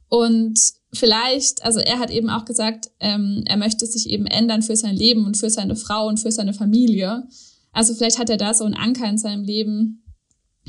Und 0.10 0.60
vielleicht, 0.92 1.64
also 1.64 1.80
er 1.80 2.00
hat 2.00 2.10
eben 2.10 2.30
auch 2.30 2.46
gesagt, 2.46 2.90
ähm, 3.00 3.44
er 3.46 3.58
möchte 3.58 3.86
sich 3.86 4.10
eben 4.10 4.26
ändern 4.26 4.64
für 4.64 4.76
sein 4.76 4.96
Leben 4.96 5.26
und 5.26 5.38
für 5.38 5.50
seine 5.50 5.76
Frau 5.76 6.08
und 6.08 6.20
für 6.20 6.32
seine 6.32 6.54
Familie. 6.54 7.28
Also 7.72 7.94
vielleicht 7.94 8.18
hat 8.18 8.30
er 8.30 8.38
da 8.38 8.54
so 8.54 8.66
einen 8.66 8.74
Anker 8.74 9.08
in 9.08 9.20
seinem 9.20 9.44
Leben. 9.44 10.04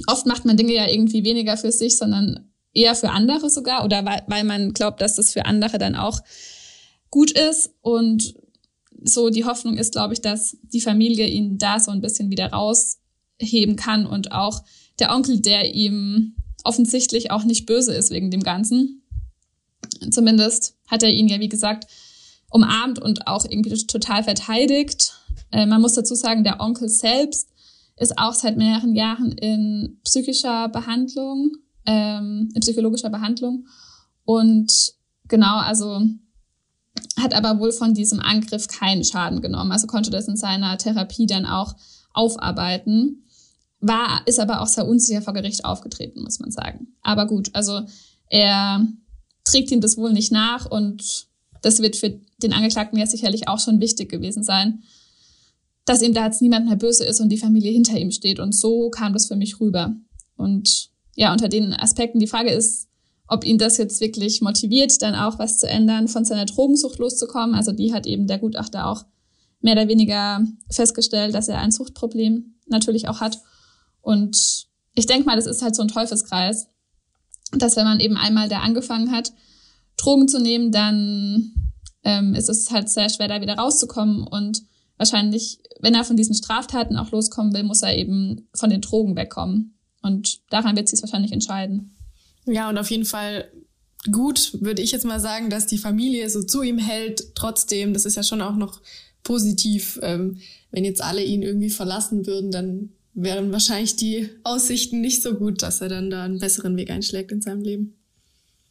Oft 0.07 0.27
macht 0.27 0.45
man 0.45 0.59
Dinge 0.59 0.75
ja 0.75 0.89
irgendwie 0.89 1.25
weniger 1.25 1.57
für 1.57 1.73
sich, 1.73 1.97
sondern 1.97 2.51
eher 2.75 2.95
für 2.95 3.11
andere 3.11 3.49
sogar 3.49 3.85
oder 3.85 4.05
weil, 4.05 4.23
weil 4.27 4.45
man 4.45 4.73
glaubt, 4.73 5.01
dass 5.01 5.17
das 5.17 5.33
für 5.33 5.47
andere 5.47 5.79
dann 5.79 5.97
auch 5.97 6.21
gut 7.09 7.31
ist. 7.31 7.75
Und 7.81 8.35
so 9.03 9.31
die 9.31 9.47
Hoffnung 9.47 9.79
ist, 9.79 9.93
glaube 9.93 10.13
ich, 10.13 10.21
dass 10.21 10.59
die 10.63 10.83
Familie 10.83 11.27
ihn 11.27 11.57
da 11.57 11.81
so 11.81 11.91
ein 11.91 12.03
bisschen 12.03 12.31
wieder 12.31 12.53
rausheben 13.41 13.77
kann 13.77 14.07
und 14.07 14.33
auch 14.33 14.63
der 14.99 15.15
Onkel, 15.15 15.41
der 15.41 15.75
ihm 15.75 16.37
offensichtlich 16.65 17.31
auch 17.31 17.45
nicht 17.45 17.67
böse 17.67 17.95
ist 17.95 18.11
wegen 18.11 18.31
dem 18.31 18.43
Ganzen, 18.43 19.01
Zumindest 20.11 20.77
hat 20.89 21.03
er 21.03 21.13
ihn 21.13 21.29
ja, 21.29 21.41
wie 21.41 21.49
gesagt, 21.49 21.87
umarmt 22.51 22.99
und 22.99 23.27
auch 23.27 23.45
irgendwie 23.45 23.75
total 23.87 24.25
verteidigt. 24.25 25.13
Äh, 25.53 25.67
man 25.67 25.81
muss 25.81 25.95
dazu 25.95 26.15
sagen, 26.15 26.45
der 26.45 26.61
Onkel 26.61 26.89
selbst 26.89 27.49
ist 27.97 28.19
auch 28.19 28.33
seit 28.33 28.57
mehreren 28.57 28.95
Jahren 28.95 29.33
in 29.33 30.01
psychischer 30.05 30.69
Behandlung, 30.69 31.53
ähm, 31.87 32.51
in 32.55 32.61
psychologischer 32.61 33.11
Behandlung. 33.11 33.67
Und 34.25 34.73
genau, 35.29 35.59
also 35.59 36.01
hat 37.19 37.35
aber 37.35 37.61
wohl 37.61 37.73
von 37.73 37.95
diesem 37.95 38.21
Angriff 38.21 38.69
keinen 38.69 39.05
Schaden 39.05 39.43
genommen. 39.43 39.73
Also 39.73 39.87
konnte 39.87 40.11
das 40.11 40.29
in 40.29 40.37
seiner 40.37 40.79
Therapie 40.79 41.27
dann 41.27 41.45
auch 41.45 41.75
aufarbeiten. 42.15 43.27
War, 43.81 44.23
ist 44.27 44.39
aber 44.39 44.61
auch 44.61 44.67
sehr 44.67 44.87
unsicher 44.87 45.23
vor 45.23 45.33
Gericht 45.33 45.65
aufgetreten, 45.65 46.23
muss 46.23 46.39
man 46.39 46.51
sagen. 46.51 46.89
Aber 47.03 47.27
gut, 47.27 47.51
also 47.55 47.81
er 48.29 48.87
trägt 49.45 49.71
ihm 49.71 49.81
das 49.81 49.97
wohl 49.97 50.13
nicht 50.13 50.33
nach 50.33 50.67
und 50.67 51.27
das 51.63 51.81
wird 51.81 51.97
für 51.97 52.21
den 52.43 52.53
Angeklagten 52.53 52.99
ja 52.99 53.07
sicherlich 53.07 53.49
auch 53.49 53.59
schon 53.59 53.81
wichtig 53.81 54.11
gewesen 54.11 54.43
sein, 54.43 54.83
dass 55.85 56.03
ihm 56.03 56.15
da 56.15 56.27
jetzt 56.27 56.43
niemand 56.43 56.67
mehr 56.67 56.77
böse 56.77 57.05
ist 57.05 57.21
und 57.21 57.31
die 57.31 57.39
Familie 57.39 57.73
hinter 57.73 57.99
ihm 57.99 58.11
steht. 58.11 58.39
Und 58.39 58.55
so 58.55 58.91
kam 58.91 59.13
das 59.13 59.27
für 59.27 59.37
mich 59.37 59.61
rüber. 59.61 59.95
Und 60.37 60.91
ja, 61.17 61.33
unter 61.33 61.49
den 61.49 61.73
Aspekten, 61.73 62.21
die 62.21 62.27
Frage 62.27 62.51
ist, 62.51 62.89
ob 63.27 63.45
ihn 63.45 63.59
das 63.59 63.77
jetzt 63.77 64.01
wirklich 64.01 64.41
motiviert, 64.41 65.03
dann 65.03 65.15
auch 65.15 65.39
was 65.39 65.59
zu 65.59 65.69
ändern, 65.69 66.09
von 66.09 66.25
seiner 66.25 66.47
Drogensucht 66.47 66.99
loszukommen. 66.99 67.55
Also 67.55 67.73
die 67.73 67.93
hat 67.93 68.07
eben 68.07 68.27
der 68.27 68.39
Gutachter 68.39 68.87
auch 68.87 69.05
mehr 69.61 69.75
oder 69.75 69.89
weniger 69.89 70.45
festgestellt, 70.71 71.35
dass 71.35 71.49
er 71.49 71.59
ein 71.59 71.71
Suchtproblem 71.71 72.55
natürlich 72.67 73.09
auch 73.09 73.21
hat. 73.21 73.41
Und 74.01 74.67
ich 74.95 75.07
denke 75.07 75.27
mal, 75.27 75.37
das 75.37 75.47
ist 75.47 75.63
halt 75.63 75.75
so 75.75 75.83
ein 75.83 75.89
Teufelskreis 75.89 76.69
dass 77.53 77.77
wenn 77.77 77.85
man 77.85 78.01
eben 78.01 78.17
einmal 78.17 78.49
da 78.49 78.61
angefangen 78.61 79.11
hat, 79.11 79.33
Drogen 79.97 80.29
zu 80.29 80.41
nehmen, 80.41 80.73
dann 80.73 81.53
ähm, 82.05 82.35
ist 82.35 82.49
es 82.49 82.71
halt 82.71 82.89
sehr 82.89 83.09
schwer, 83.09 83.29
da 83.29 83.41
wieder 83.41 83.55
rauszukommen. 83.55 84.23
Und 84.23 84.63
wahrscheinlich, 84.97 85.59
wenn 85.81 85.95
er 85.95 86.05
von 86.05 86.17
diesen 86.17 86.35
Straftaten 86.35 86.97
auch 86.97 87.11
loskommen 87.11 87.53
will, 87.53 87.65
muss 87.65 87.83
er 87.83 87.97
eben 87.97 88.49
von 88.55 88.71
den 88.71 88.81
Drogen 88.81 89.17
wegkommen. 89.17 89.75
Und 90.03 90.41
daran 90.51 90.77
wird 90.77 90.89
sich 90.89 91.03
wahrscheinlich 91.03 91.33
entscheiden. 91.33 91.97
Ja, 92.47 92.69
und 92.69 92.79
auf 92.79 92.91
jeden 92.91 93.05
Fall 93.05 93.51
gut, 94.11 94.57
würde 94.63 94.81
ich 94.81 94.93
jetzt 94.93 95.05
mal 95.05 95.21
sagen, 95.21 95.51
dass 95.51 95.67
die 95.67 95.77
Familie 95.77 96.31
so 96.31 96.43
zu 96.43 96.63
ihm 96.63 96.79
hält. 96.79 97.35
Trotzdem, 97.35 97.93
das 97.93 98.07
ist 98.07 98.17
ja 98.17 98.23
schon 98.23 98.41
auch 98.41 98.57
noch 98.57 98.81
positiv. 99.23 99.99
Ähm, 100.03 100.39
wenn 100.71 100.85
jetzt 100.85 101.03
alle 101.03 101.23
ihn 101.23 101.43
irgendwie 101.43 101.69
verlassen 101.69 102.27
würden, 102.27 102.51
dann 102.51 102.91
wären 103.15 103.53
wahrscheinlich 103.53 103.97
die 103.97 104.31
Aussichten 104.45 105.01
nicht 105.01 105.23
so 105.23 105.35
gut, 105.35 105.63
dass 105.63 105.81
er 105.81 105.89
dann 105.89 106.11
da 106.11 106.25
einen 106.25 106.39
besseren 106.39 106.77
Weg 106.77 106.91
einschlägt 106.91 107.33
in 107.33 107.43
seinem 107.43 107.63
Leben. 107.63 107.97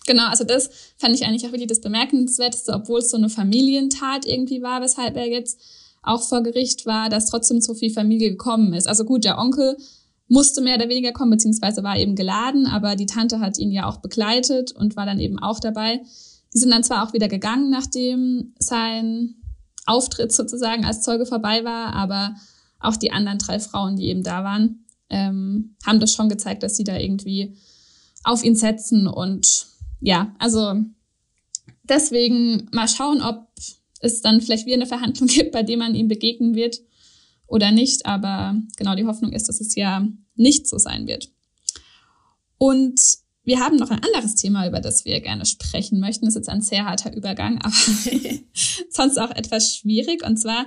Genau, 0.05 0.27
also 0.27 0.43
das 0.43 0.69
fand 0.97 1.15
ich 1.15 1.25
eigentlich 1.25 1.45
auch 1.45 1.51
wirklich 1.51 1.67
das 1.67 1.81
Bemerkenswerteste, 1.81 2.73
obwohl 2.73 2.99
es 2.99 3.09
so 3.09 3.17
eine 3.17 3.29
Familientat 3.29 4.25
irgendwie 4.25 4.61
war, 4.61 4.81
weshalb 4.81 5.15
er 5.17 5.27
jetzt 5.27 5.59
auch 6.01 6.23
vor 6.23 6.41
Gericht 6.41 6.85
war, 6.85 7.09
dass 7.09 7.27
trotzdem 7.27 7.61
so 7.61 7.73
viel 7.73 7.91
Familie 7.91 8.31
gekommen 8.31 8.73
ist. 8.73 8.87
Also 8.87 9.03
gut, 9.03 9.25
der 9.25 9.37
Onkel 9.37 9.77
musste 10.27 10.61
mehr 10.61 10.75
oder 10.75 10.89
weniger 10.89 11.11
kommen, 11.11 11.31
beziehungsweise 11.31 11.83
war 11.83 11.97
eben 11.97 12.15
geladen, 12.15 12.65
aber 12.65 12.95
die 12.95 13.07
Tante 13.07 13.39
hat 13.39 13.57
ihn 13.57 13.71
ja 13.71 13.87
auch 13.87 13.97
begleitet 13.97 14.71
und 14.71 14.95
war 14.95 15.05
dann 15.05 15.19
eben 15.19 15.39
auch 15.39 15.59
dabei. 15.59 16.01
Die 16.53 16.59
sind 16.59 16.71
dann 16.71 16.83
zwar 16.83 17.05
auch 17.05 17.13
wieder 17.13 17.27
gegangen, 17.27 17.69
nachdem 17.69 18.53
sein 18.57 19.35
Auftritt 19.85 20.31
sozusagen 20.31 20.85
als 20.85 21.01
Zeuge 21.01 21.25
vorbei 21.25 21.63
war, 21.63 21.93
aber 21.93 22.35
auch 22.79 22.95
die 22.95 23.11
anderen 23.11 23.39
drei 23.39 23.59
Frauen, 23.59 23.95
die 23.95 24.07
eben 24.07 24.23
da 24.23 24.43
waren, 24.43 24.85
ähm, 25.09 25.75
haben 25.85 25.99
das 25.99 26.13
schon 26.13 26.29
gezeigt, 26.29 26.63
dass 26.63 26.77
sie 26.77 26.83
da 26.83 26.97
irgendwie 26.97 27.55
auf 28.23 28.43
ihn 28.43 28.55
setzen 28.55 29.07
und 29.07 29.67
ja, 30.01 30.33
also 30.39 30.75
deswegen 31.83 32.69
mal 32.71 32.87
schauen, 32.87 33.21
ob 33.21 33.47
es 33.99 34.21
dann 34.21 34.41
vielleicht 34.41 34.65
wieder 34.65 34.75
eine 34.75 34.85
Verhandlung 34.85 35.27
gibt, 35.29 35.51
bei 35.51 35.63
der 35.63 35.77
man 35.77 35.95
ihm 35.95 36.07
begegnen 36.07 36.55
wird 36.55 36.79
oder 37.47 37.71
nicht. 37.71 38.05
Aber 38.05 38.55
genau 38.77 38.95
die 38.95 39.05
Hoffnung 39.05 39.33
ist, 39.33 39.49
dass 39.49 39.59
es 39.59 39.75
ja 39.75 40.07
nicht 40.35 40.67
so 40.67 40.77
sein 40.77 41.07
wird. 41.07 41.29
Und 42.57 42.99
wir 43.43 43.59
haben 43.59 43.77
noch 43.77 43.89
ein 43.89 44.03
anderes 44.03 44.35
Thema, 44.35 44.67
über 44.67 44.79
das 44.79 45.05
wir 45.05 45.19
gerne 45.21 45.45
sprechen 45.45 45.99
möchten. 45.99 46.25
Das 46.25 46.35
ist 46.35 46.41
jetzt 46.41 46.49
ein 46.49 46.61
sehr 46.61 46.85
harter 46.85 47.15
Übergang, 47.15 47.59
aber 47.61 47.73
sonst 48.89 49.17
auch 49.17 49.31
etwas 49.31 49.75
schwierig. 49.75 50.23
Und 50.23 50.37
zwar 50.37 50.65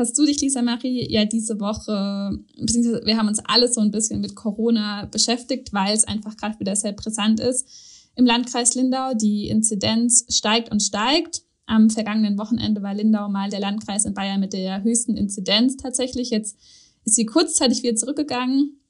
hast 0.00 0.18
du 0.18 0.26
dich, 0.26 0.40
Lisa 0.40 0.62
Marie, 0.62 1.06
ja 1.08 1.24
diese 1.24 1.60
Woche, 1.60 2.36
beziehungsweise 2.58 3.02
wir 3.04 3.16
haben 3.16 3.28
uns 3.28 3.40
alle 3.44 3.72
so 3.72 3.80
ein 3.80 3.90
bisschen 3.90 4.20
mit 4.20 4.34
Corona 4.34 5.04
beschäftigt, 5.04 5.72
weil 5.72 5.94
es 5.94 6.04
einfach 6.04 6.36
gerade 6.36 6.58
wieder 6.58 6.74
sehr 6.74 6.92
brisant 6.92 7.38
ist. 7.38 7.68
Im 8.16 8.26
Landkreis 8.26 8.74
Lindau, 8.74 9.14
die 9.14 9.48
Inzidenz 9.48 10.26
steigt 10.28 10.70
und 10.70 10.82
steigt. 10.82 11.42
Am 11.66 11.88
vergangenen 11.88 12.36
Wochenende 12.38 12.82
war 12.82 12.94
Lindau 12.94 13.28
mal 13.28 13.50
der 13.50 13.60
Landkreis 13.60 14.04
in 14.04 14.14
Bayern 14.14 14.40
mit 14.40 14.52
der 14.52 14.82
höchsten 14.82 15.16
Inzidenz 15.16 15.76
tatsächlich. 15.76 16.30
Jetzt 16.30 16.58
ist 17.04 17.14
sie 17.14 17.26
kurzzeitig 17.26 17.82
wieder 17.82 17.94
zurückgegangen. 17.94 18.80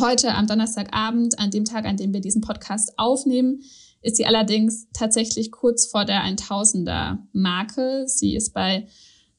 Heute 0.00 0.34
am 0.34 0.46
Donnerstagabend, 0.46 1.38
an 1.38 1.50
dem 1.50 1.64
Tag, 1.64 1.84
an 1.84 1.96
dem 1.96 2.12
wir 2.12 2.20
diesen 2.20 2.40
Podcast 2.40 2.98
aufnehmen, 2.98 3.62
ist 4.00 4.16
sie 4.16 4.26
allerdings 4.26 4.86
tatsächlich 4.92 5.50
kurz 5.50 5.86
vor 5.86 6.04
der 6.04 6.22
1000er 6.22 7.18
Marke. 7.32 8.04
Sie 8.06 8.36
ist 8.36 8.52
bei 8.54 8.86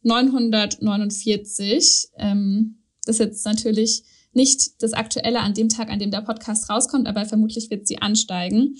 949. 0.06 2.10
Ähm, 2.18 2.78
das 3.06 3.16
ist 3.16 3.20
jetzt 3.20 3.46
natürlich 3.46 4.04
nicht 4.34 4.84
das 4.84 4.94
Aktuelle 4.94 5.40
an 5.40 5.54
dem 5.54 5.70
Tag, 5.70 5.90
an 5.90 6.00
dem 6.00 6.12
der 6.12 6.22
Podcast 6.22 6.70
rauskommt, 6.70 7.08
aber 7.08 7.26
vermutlich 7.26 7.70
wird 7.70 7.88
sie 7.88 8.02
ansteigen. 8.02 8.76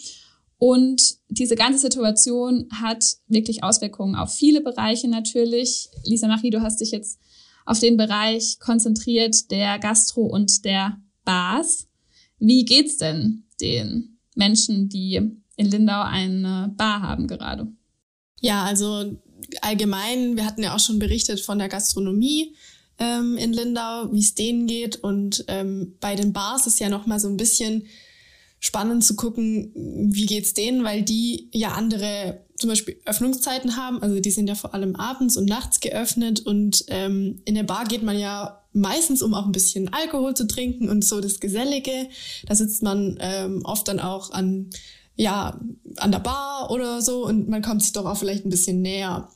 Und 0.58 1.18
diese 1.30 1.56
ganze 1.56 1.80
Situation 1.80 2.68
hat 2.72 3.04
wirklich 3.28 3.64
Auswirkungen 3.64 4.16
auf 4.16 4.34
viele 4.34 4.62
Bereiche 4.62 5.08
natürlich. 5.08 5.90
Lisa 6.06 6.28
Marie, 6.28 6.50
du 6.50 6.62
hast 6.62 6.82
dich 6.82 6.92
jetzt 6.92 7.20
auf 7.66 7.80
den 7.80 7.98
Bereich 7.98 8.60
konzentriert 8.60 9.52
der 9.52 9.80
Gastro 9.80 10.22
und 10.22 10.66
der 10.66 10.98
Bars. 11.24 11.88
Wie 12.40 12.64
geht's 12.64 12.98
denn 12.98 13.44
den 13.60 14.18
Menschen, 14.36 14.90
die 14.90 15.16
in 15.56 15.72
Lindau 15.72 16.04
eine 16.04 16.74
Bar 16.78 17.02
haben 17.02 17.28
gerade? 17.28 17.68
Ja, 18.42 18.64
also 18.64 19.18
allgemein, 19.62 20.38
wir 20.38 20.46
hatten 20.46 20.64
ja 20.64 20.76
auch 20.76 20.80
schon 20.80 21.00
berichtet 21.00 21.40
von 21.40 21.60
der 21.60 21.70
Gastronomie 21.70 22.56
ähm, 23.00 23.38
in 23.38 23.54
Lindau, 23.54 24.12
wie 24.12 24.20
es 24.20 24.36
denen 24.36 24.68
geht. 24.68 24.98
Und 24.98 25.46
ähm, 25.48 25.96
bei 26.00 26.16
den 26.16 26.34
Bars 26.34 26.68
ist 26.68 26.80
ja 26.80 26.90
noch 26.90 27.06
mal 27.06 27.20
so 27.20 27.28
ein 27.28 27.38
bisschen 27.38 27.88
spannend 28.60 29.04
zu 29.04 29.16
gucken, 29.16 29.72
wie 29.76 30.26
geht's 30.26 30.54
denen, 30.54 30.84
weil 30.84 31.04
die 31.04 31.50
ja 31.52 31.74
andere 31.74 32.46
zum 32.58 32.70
Beispiel 32.70 33.00
Öffnungszeiten 33.06 33.76
haben. 33.76 34.02
Also 34.02 34.20
die 34.20 34.32
sind 34.32 34.48
ja 34.48 34.56
vor 34.56 34.74
allem 34.74 34.96
abends 34.96 35.38
und 35.38 35.48
nachts 35.48 35.82
geöffnet 35.82 36.46
und 36.46 36.86
ähm, 36.88 37.42
in 37.46 37.56
der 37.56 37.64
Bar 37.64 37.86
geht 37.86 38.02
man 38.02 38.18
ja 38.18 38.64
meistens, 38.72 39.22
um 39.22 39.34
auch 39.34 39.46
ein 39.46 39.52
bisschen 39.52 39.94
Alkohol 39.94 40.36
zu 40.36 40.48
trinken 40.48 40.90
und 40.90 41.04
so 41.04 41.22
das 41.22 41.40
Gesellige. 41.40 42.08
Da 42.48 42.56
sitzt 42.56 42.82
man 42.82 43.18
ähm, 43.20 43.62
oft 43.64 43.88
dann 43.88 44.00
auch 44.00 44.32
an 44.32 44.70
ja 45.16 45.60
an 45.98 46.12
der 46.12 46.20
Bar 46.20 46.72
oder 46.72 47.02
so 47.02 47.26
und 47.26 47.48
man 47.48 47.62
kommt 47.62 47.82
sich 47.82 47.94
doch 47.94 48.06
auch 48.06 48.18
vielleicht 48.18 48.46
ein 48.46 48.50
bisschen 48.50 48.82
näher. 48.82 49.30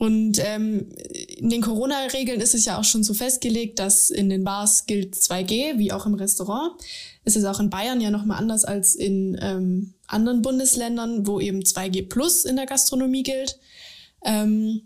Und 0.00 0.38
ähm, 0.42 0.88
in 1.36 1.50
den 1.50 1.60
Corona-Regeln 1.60 2.40
ist 2.40 2.54
es 2.54 2.64
ja 2.64 2.78
auch 2.78 2.84
schon 2.84 3.04
so 3.04 3.12
festgelegt, 3.12 3.78
dass 3.78 4.08
in 4.08 4.30
den 4.30 4.44
Bars 4.44 4.86
gilt 4.86 5.14
2G, 5.14 5.76
wie 5.76 5.92
auch 5.92 6.06
im 6.06 6.14
Restaurant. 6.14 6.72
Es 7.24 7.36
ist 7.36 7.44
auch 7.44 7.60
in 7.60 7.68
Bayern 7.68 8.00
ja 8.00 8.10
nochmal 8.10 8.38
anders 8.38 8.64
als 8.64 8.94
in 8.94 9.38
ähm, 9.42 9.92
anderen 10.06 10.40
Bundesländern, 10.40 11.26
wo 11.26 11.38
eben 11.38 11.60
2G 11.60 12.08
plus 12.08 12.46
in 12.46 12.56
der 12.56 12.64
Gastronomie 12.64 13.22
gilt. 13.22 13.58
Ähm, 14.24 14.80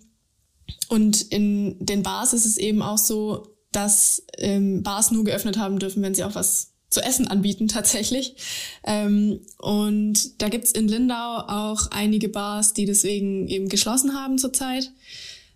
und 0.89 1.23
in 1.31 1.77
den 1.79 2.03
Bars 2.03 2.33
ist 2.33 2.45
es 2.45 2.57
eben 2.57 2.83
auch 2.83 2.99
so, 2.99 3.55
dass 3.71 4.25
ähm, 4.39 4.83
Bars 4.83 5.13
nur 5.13 5.23
geöffnet 5.23 5.59
haben 5.59 5.79
dürfen, 5.79 6.03
wenn 6.03 6.17
sie 6.17 6.25
auch 6.25 6.35
was 6.35 6.74
zu 6.95 7.03
essen 7.03 7.27
anbieten 7.29 7.69
tatsächlich. 7.69 8.37
Ähm, 8.85 9.41
und 9.59 10.41
da 10.41 10.49
gibt's 10.49 10.73
in 10.73 10.89
Lindau 10.89 11.41
auch 11.47 11.91
einige 11.91 12.29
Bars, 12.29 12.73
die 12.73 12.87
deswegen 12.87 13.49
eben 13.49 13.69
geschlossen 13.69 14.15
haben 14.15 14.39
zurzeit. 14.39 14.91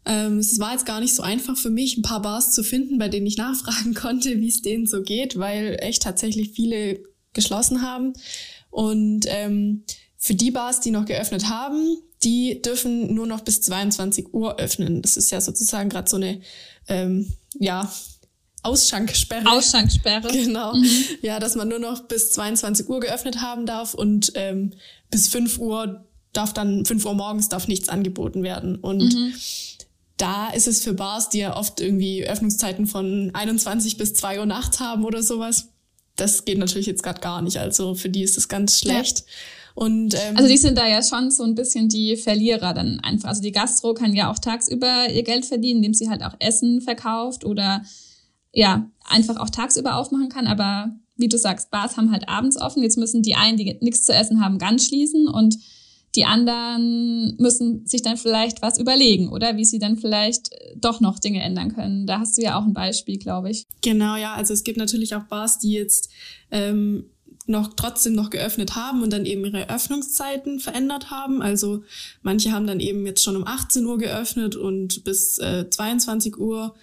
Ähm, 0.05 0.39
es 0.39 0.59
war 0.59 0.73
jetzt 0.73 0.87
gar 0.87 1.01
nicht 1.01 1.15
so 1.15 1.23
einfach 1.23 1.57
für 1.57 1.71
mich, 1.71 1.97
ein 1.97 2.03
paar 2.03 2.23
Bars 2.23 2.51
zu 2.51 2.63
finden, 2.63 2.99
bei 2.99 3.09
denen 3.09 3.27
ich 3.27 3.37
nachfragen 3.37 3.95
konnte, 3.95 4.41
wie 4.41 4.49
es 4.49 4.63
denen 4.63 4.87
so 4.87 5.03
geht, 5.03 5.39
weil 5.39 5.77
echt 5.81 6.03
tatsächlich 6.03 6.51
viele 6.51 7.01
geschlossen 7.33 7.83
haben. 7.83 8.13
Und 8.71 9.27
ähm, 9.29 9.85
für 10.17 10.35
die 10.35 10.51
Bars, 10.51 10.81
die 10.81 10.91
noch 10.91 11.05
geöffnet 11.05 11.49
haben, 11.49 11.97
die 12.25 12.61
dürfen 12.63 13.15
nur 13.15 13.27
noch 13.27 13.43
bis 13.43 13.61
22 13.63 14.35
Uhr 14.35 14.59
öffnen. 14.59 15.03
Das 15.03 15.17
ist 15.17 15.31
ja 15.31 15.41
sozusagen 15.41 15.89
gerade 15.89 16.11
so 16.11 16.17
eine 16.17 16.41
ähm, 16.89 17.33
ja, 17.59 17.93
Ausschanksperre. 18.63 19.51
Ausschanksperre. 19.51 20.29
Genau. 20.33 20.75
Mhm. 20.75 20.91
Ja, 21.23 21.39
dass 21.39 21.55
man 21.55 21.69
nur 21.69 21.79
noch 21.79 22.05
bis 22.05 22.33
22 22.33 22.89
Uhr 22.89 23.01
geöffnet 23.01 23.41
haben 23.41 23.67
darf 23.67 23.95
und 23.95 24.33
ähm, 24.35 24.73
bis 25.11 25.29
5 25.29 25.59
Uhr 25.59 26.05
darf 26.33 26.53
dann, 26.53 26.85
5 26.85 27.05
Uhr 27.05 27.15
morgens 27.15 27.49
darf 27.49 27.69
nichts 27.69 27.89
angeboten 27.89 28.43
werden. 28.43 28.77
Und 28.77 29.15
mhm. 29.15 29.33
da 30.17 30.51
ist 30.51 30.69
es 30.69 30.83
für 30.83 30.95
Bars, 30.95 31.29
die 31.29 31.39
ja 31.39 31.57
oft 31.57 31.81
irgendwie 31.81 32.27
Öffnungszeiten 32.27 32.87
von 32.87 33.31
21 33.33 33.97
bis 33.97 34.15
2 34.15 34.41
Uhr 34.41 34.47
nachts 34.47 34.81
haben 34.81 35.05
oder 35.05 35.23
sowas, 35.23 35.69
das 36.17 36.45
geht 36.45 36.59
natürlich 36.59 36.87
jetzt 36.87 37.03
gerade 37.03 37.21
gar 37.21 37.43
nicht. 37.43 37.59
Also 37.59 37.95
für 37.95 38.09
die 38.09 38.23
ist 38.23 38.37
das 38.37 38.49
ganz 38.49 38.79
schlecht. 38.79 39.21
Ja. 39.21 39.25
Und, 39.75 40.15
ähm, 40.15 40.37
also 40.37 40.49
die 40.49 40.57
sind 40.57 40.77
da 40.77 40.89
ja 40.89 41.03
schon 41.05 41.31
so 41.31 41.45
ein 41.45 41.55
bisschen 41.55 41.89
die 41.89 42.17
Verlierer 42.17 42.75
dann 42.75 42.99
einfach. 43.01 43.29
Also 43.29 43.41
die 43.41 43.53
Gastro 43.53 43.95
kann 43.95 44.13
ja 44.13 44.31
auch 44.31 44.41
tagsüber 44.41 45.09
ihr 45.09 45.23
Geld 45.23 45.47
verdienen, 45.47 45.79
indem 45.79 45.95
sie 45.95 46.09
halt 46.09 46.25
auch 46.25 46.35
Essen 46.41 46.81
verkauft 46.81 47.45
oder 47.45 47.83
ja, 48.59 48.91
einfach 49.05 49.37
auch 49.37 49.51
tagsüber 49.51 49.97
aufmachen 49.97 50.29
kann. 50.29 50.49
Aber 50.49 50.91
wie 51.17 51.29
du 51.29 51.39
sagst, 51.39 51.71
Bars 51.71 51.97
haben 51.97 52.11
halt 52.11 52.29
abends 52.29 52.61
offen. 52.61 52.83
Jetzt 52.83 52.99
müssen 52.99 53.23
die 53.23 53.37
einen, 53.37 53.57
die 53.57 53.79
nichts 53.81 54.05
zu 54.05 54.13
essen 54.13 54.41
haben, 54.45 54.59
ganz 54.59 54.87
schließen 54.87 55.29
und 55.29 55.57
die 56.17 56.25
anderen 56.25 57.37
müssen 57.39 57.87
sich 57.87 58.03
dann 58.03 58.17
vielleicht 58.17 58.61
was 58.61 58.79
überlegen 58.79 59.29
oder 59.29 59.57
wie 59.57 59.65
sie 59.65 59.79
dann 59.79 59.97
vielleicht 59.97 60.51
doch 60.75 61.01
noch 61.01 61.21
Dinge 61.21 61.41
ändern 61.41 61.73
können. 61.73 62.07
Da 62.07 62.19
hast 62.19 62.37
du 62.37 62.43
ja 62.43 62.59
auch 62.59 62.65
ein 62.65 62.73
Beispiel, 62.73 63.19
glaube 63.19 63.51
ich. 63.51 63.67
Genau, 63.83 64.17
ja. 64.17 64.35
Also 64.35 64.55
es 64.55 64.65
gibt 64.65 64.79
natürlich 64.79 65.15
auch 65.15 65.25
Bars, 65.25 65.61
die 65.61 65.71
jetzt 65.73 66.11
ähm, 66.51 67.05
noch 67.47 67.75
trotzdem 67.77 68.15
noch 68.15 68.31
geöffnet 68.31 68.75
haben 68.75 69.03
und 69.05 69.13
dann 69.13 69.25
eben 69.25 69.45
ihre 69.45 69.69
Öffnungszeiten 69.69 70.59
verändert 70.59 71.11
haben. 71.13 71.43
Also 71.43 71.85
manche 72.23 72.51
haben 72.51 72.67
dann 72.67 72.81
eben 72.81 73.07
jetzt 73.07 73.23
schon 73.23 73.37
um 73.37 73.47
18 73.47 73.87
Uhr 73.87 73.99
geöffnet 73.99 74.57
und 74.57 75.05
bis 75.05 75.39
äh, 75.39 75.71
22 75.71 76.39
Uhr 76.39 76.75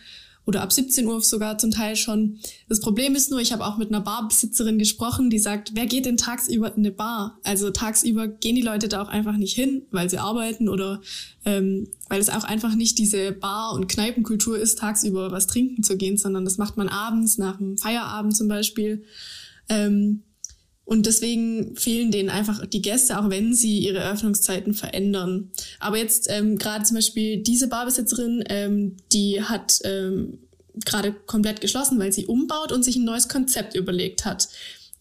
oder 0.46 0.62
ab 0.62 0.72
17 0.72 1.06
Uhr 1.08 1.22
sogar 1.22 1.58
zum 1.58 1.72
Teil 1.72 1.96
schon. 1.96 2.40
Das 2.70 2.80
Problem 2.80 3.16
ist 3.16 3.32
nur, 3.32 3.40
ich 3.40 3.52
habe 3.52 3.66
auch 3.66 3.78
mit 3.78 3.90
einer 3.90 4.02
Barbesitzerin 4.02 4.78
gesprochen, 4.78 5.30
die 5.30 5.40
sagt, 5.40 5.72
wer 5.74 5.86
geht 5.86 6.06
denn 6.06 6.18
tagsüber 6.18 6.70
in 6.70 6.80
eine 6.80 6.92
Bar? 6.92 7.40
Also 7.44 7.72
tagsüber 7.72 8.28
gehen 8.28 8.56
die 8.56 8.62
Leute 8.62 8.88
da 8.88 9.02
auch 9.02 9.08
einfach 9.08 9.38
nicht 9.38 9.56
hin, 9.56 9.84
weil 9.92 10.10
sie 10.10 10.20
arbeiten 10.20 10.70
oder 10.70 11.02
ähm, 11.46 11.88
weil 12.10 12.20
es 12.20 12.30
auch 12.30 12.44
einfach 12.44 12.76
nicht 12.76 12.98
diese 12.98 13.32
Bar- 13.32 13.74
und 13.74 13.88
Kneipenkultur 13.88 14.58
ist, 14.58 14.80
tagsüber 14.80 15.32
was 15.32 15.48
trinken 15.48 15.84
zu 15.84 15.98
gehen, 15.98 16.18
sondern 16.18 16.46
das 16.46 16.58
macht 16.58 16.78
man 16.78 16.90
abends, 16.90 17.38
nach 17.38 17.58
dem 17.58 17.78
Feierabend 17.78 18.36
zum 18.36 18.48
Beispiel. 18.48 19.04
Ähm, 19.68 20.24
und 20.86 21.08
deswegen 21.08 21.76
fehlen 21.76 22.12
denen 22.12 22.30
einfach 22.30 22.66
die 22.66 22.82
Gäste, 22.82 23.20
auch 23.20 23.30
wenn 23.30 23.54
sie 23.54 23.80
ihre 23.80 24.08
Öffnungszeiten 24.12 24.74
verändern. 24.74 25.52
Aber 25.80 25.98
jetzt 25.98 26.28
ähm, 26.30 26.58
gerade 26.58 26.86
zum 26.86 26.96
Beispiel 26.96 27.38
diese 27.38 27.68
Barbesitzerin, 27.68 28.44
ähm, 28.50 28.98
die 29.12 29.42
hat 29.42 29.80
ähm, 29.84 30.38
gerade 30.86 31.14
komplett 31.14 31.60
geschlossen, 31.60 31.98
weil 31.98 32.14
sie 32.14 32.28
umbaut 32.28 32.72
und 32.72 32.84
sich 32.84 32.98
ein 32.98 33.04
neues 33.04 33.28
Konzept 33.28 33.76
überlegt 33.76 34.26
hat. 34.26 34.48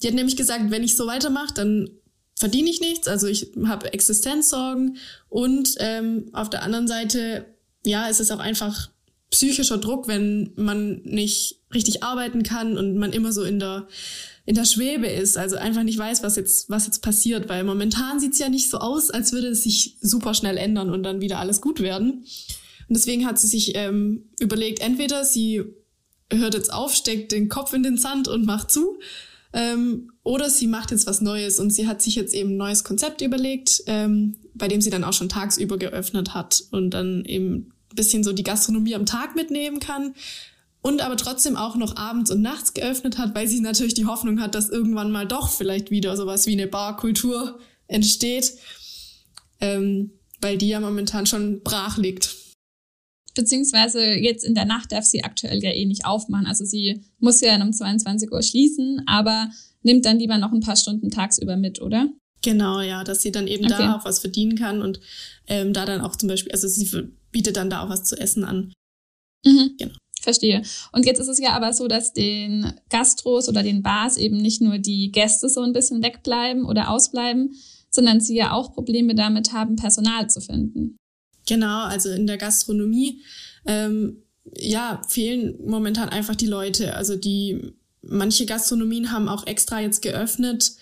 Die 0.02 0.06
hat 0.06 0.14
nämlich 0.14 0.36
gesagt, 0.36 0.70
wenn 0.70 0.82
ich 0.82 0.96
so 0.96 1.06
weitermache, 1.06 1.52
dann 1.54 1.90
verdiene 2.34 2.70
ich 2.70 2.80
nichts, 2.80 3.06
also 3.06 3.26
ich 3.26 3.52
habe 3.64 3.92
Existenzsorgen 3.92 4.96
und 5.28 5.74
ähm, 5.78 6.30
auf 6.32 6.50
der 6.50 6.62
anderen 6.62 6.88
Seite, 6.88 7.46
ja, 7.84 8.06
ist 8.06 8.20
es 8.20 8.30
auch 8.30 8.40
einfach 8.40 8.90
psychischer 9.30 9.78
Druck, 9.78 10.08
wenn 10.08 10.52
man 10.56 11.02
nicht 11.04 11.60
richtig 11.74 12.02
arbeiten 12.02 12.42
kann 12.42 12.78
und 12.78 12.96
man 12.96 13.12
immer 13.12 13.32
so 13.32 13.42
in 13.42 13.58
der 13.58 13.86
in 14.46 14.54
der 14.54 14.66
Schwebe 14.66 15.06
ist, 15.06 15.38
also 15.38 15.56
einfach 15.56 15.84
nicht 15.84 15.98
weiß, 15.98 16.22
was 16.22 16.36
jetzt, 16.36 16.68
was 16.68 16.84
jetzt 16.86 17.00
passiert, 17.00 17.48
weil 17.48 17.64
momentan 17.64 18.20
sieht's 18.20 18.38
ja 18.38 18.48
nicht 18.48 18.68
so 18.68 18.78
aus, 18.78 19.10
als 19.10 19.32
würde 19.32 19.48
es 19.48 19.62
sich 19.62 19.96
super 20.02 20.34
schnell 20.34 20.58
ändern 20.58 20.90
und 20.90 21.02
dann 21.02 21.22
wieder 21.22 21.38
alles 21.38 21.62
gut 21.62 21.80
werden. 21.80 22.24
Und 22.88 22.96
deswegen 22.96 23.26
hat 23.26 23.38
sie 23.38 23.46
sich 23.46 23.74
ähm, 23.74 24.24
überlegt, 24.38 24.80
entweder 24.80 25.24
sie 25.24 25.62
hört 26.30 26.54
jetzt 26.54 26.72
auf, 26.72 26.94
steckt 26.94 27.32
den 27.32 27.48
Kopf 27.48 27.72
in 27.72 27.82
den 27.82 27.96
Sand 27.96 28.28
und 28.28 28.44
macht 28.44 28.70
zu, 28.70 28.98
ähm, 29.54 30.12
oder 30.22 30.50
sie 30.50 30.66
macht 30.66 30.90
jetzt 30.90 31.06
was 31.06 31.22
Neues. 31.22 31.58
Und 31.58 31.70
sie 31.70 31.86
hat 31.86 32.02
sich 32.02 32.14
jetzt 32.14 32.34
eben 32.34 32.50
ein 32.50 32.56
neues 32.58 32.84
Konzept 32.84 33.22
überlegt, 33.22 33.82
ähm, 33.86 34.36
bei 34.52 34.68
dem 34.68 34.82
sie 34.82 34.90
dann 34.90 35.04
auch 35.04 35.12
schon 35.14 35.30
tagsüber 35.30 35.78
geöffnet 35.78 36.34
hat 36.34 36.64
und 36.70 36.90
dann 36.90 37.24
eben 37.24 37.72
ein 37.92 37.96
bisschen 37.96 38.24
so 38.24 38.32
die 38.32 38.42
Gastronomie 38.42 38.94
am 38.94 39.06
Tag 39.06 39.36
mitnehmen 39.36 39.80
kann 39.80 40.14
und 40.84 41.00
aber 41.00 41.16
trotzdem 41.16 41.56
auch 41.56 41.76
noch 41.76 41.96
abends 41.96 42.30
und 42.30 42.42
nachts 42.42 42.74
geöffnet 42.74 43.16
hat, 43.16 43.34
weil 43.34 43.48
sie 43.48 43.60
natürlich 43.60 43.94
die 43.94 44.04
Hoffnung 44.04 44.38
hat, 44.40 44.54
dass 44.54 44.68
irgendwann 44.68 45.10
mal 45.10 45.26
doch 45.26 45.48
vielleicht 45.48 45.90
wieder 45.90 46.14
sowas 46.14 46.46
wie 46.46 46.52
eine 46.52 46.66
Barkultur 46.66 47.58
entsteht, 47.88 48.52
ähm, 49.60 50.12
weil 50.42 50.58
die 50.58 50.68
ja 50.68 50.80
momentan 50.80 51.24
schon 51.24 51.62
brach 51.62 51.96
liegt. 51.96 52.36
Beziehungsweise 53.34 54.00
jetzt 54.12 54.44
in 54.44 54.54
der 54.54 54.66
Nacht 54.66 54.92
darf 54.92 55.06
sie 55.06 55.24
aktuell 55.24 55.64
ja 55.64 55.70
eh 55.70 55.86
nicht 55.86 56.04
aufmachen. 56.04 56.46
Also 56.46 56.66
sie 56.66 57.02
muss 57.18 57.40
ja 57.40 57.60
um 57.60 57.72
22 57.72 58.30
Uhr 58.30 58.42
schließen, 58.42 59.02
aber 59.06 59.48
nimmt 59.82 60.04
dann 60.04 60.18
lieber 60.18 60.36
noch 60.36 60.52
ein 60.52 60.60
paar 60.60 60.76
Stunden 60.76 61.10
tagsüber 61.10 61.56
mit, 61.56 61.80
oder? 61.80 62.10
Genau, 62.42 62.82
ja, 62.82 63.04
dass 63.04 63.22
sie 63.22 63.32
dann 63.32 63.46
eben 63.46 63.64
okay. 63.64 63.74
da 63.78 63.96
auch 63.96 64.04
was 64.04 64.18
verdienen 64.18 64.54
kann 64.54 64.82
und 64.82 65.00
ähm, 65.46 65.72
da 65.72 65.86
dann 65.86 66.02
auch 66.02 66.14
zum 66.14 66.28
Beispiel, 66.28 66.52
also 66.52 66.68
sie 66.68 67.08
bietet 67.32 67.56
dann 67.56 67.70
da 67.70 67.82
auch 67.82 67.88
was 67.88 68.04
zu 68.04 68.20
essen 68.20 68.44
an. 68.44 68.74
Mhm. 69.46 69.76
Genau. 69.78 69.94
Verstehe. 70.24 70.62
Und 70.92 71.06
jetzt 71.06 71.20
ist 71.20 71.28
es 71.28 71.38
ja 71.38 71.52
aber 71.52 71.72
so, 71.72 71.86
dass 71.86 72.12
den 72.12 72.72
Gastros 72.90 73.48
oder 73.48 73.62
den 73.62 73.82
Bars 73.82 74.16
eben 74.16 74.36
nicht 74.38 74.60
nur 74.60 74.78
die 74.78 75.12
Gäste 75.12 75.48
so 75.48 75.60
ein 75.60 75.72
bisschen 75.72 76.02
wegbleiben 76.02 76.64
oder 76.64 76.90
ausbleiben, 76.90 77.54
sondern 77.90 78.20
sie 78.20 78.36
ja 78.36 78.52
auch 78.52 78.72
Probleme 78.72 79.14
damit 79.14 79.52
haben, 79.52 79.76
Personal 79.76 80.28
zu 80.28 80.40
finden. 80.40 80.96
Genau, 81.46 81.84
also 81.84 82.10
in 82.10 82.26
der 82.26 82.38
Gastronomie, 82.38 83.22
ähm, 83.66 84.22
ja, 84.56 85.00
fehlen 85.08 85.56
momentan 85.64 86.08
einfach 86.08 86.34
die 86.34 86.46
Leute. 86.46 86.94
Also 86.96 87.16
die, 87.16 87.72
manche 88.02 88.46
Gastronomien 88.46 89.12
haben 89.12 89.28
auch 89.28 89.46
extra 89.46 89.80
jetzt 89.80 90.02
geöffnet. 90.02 90.72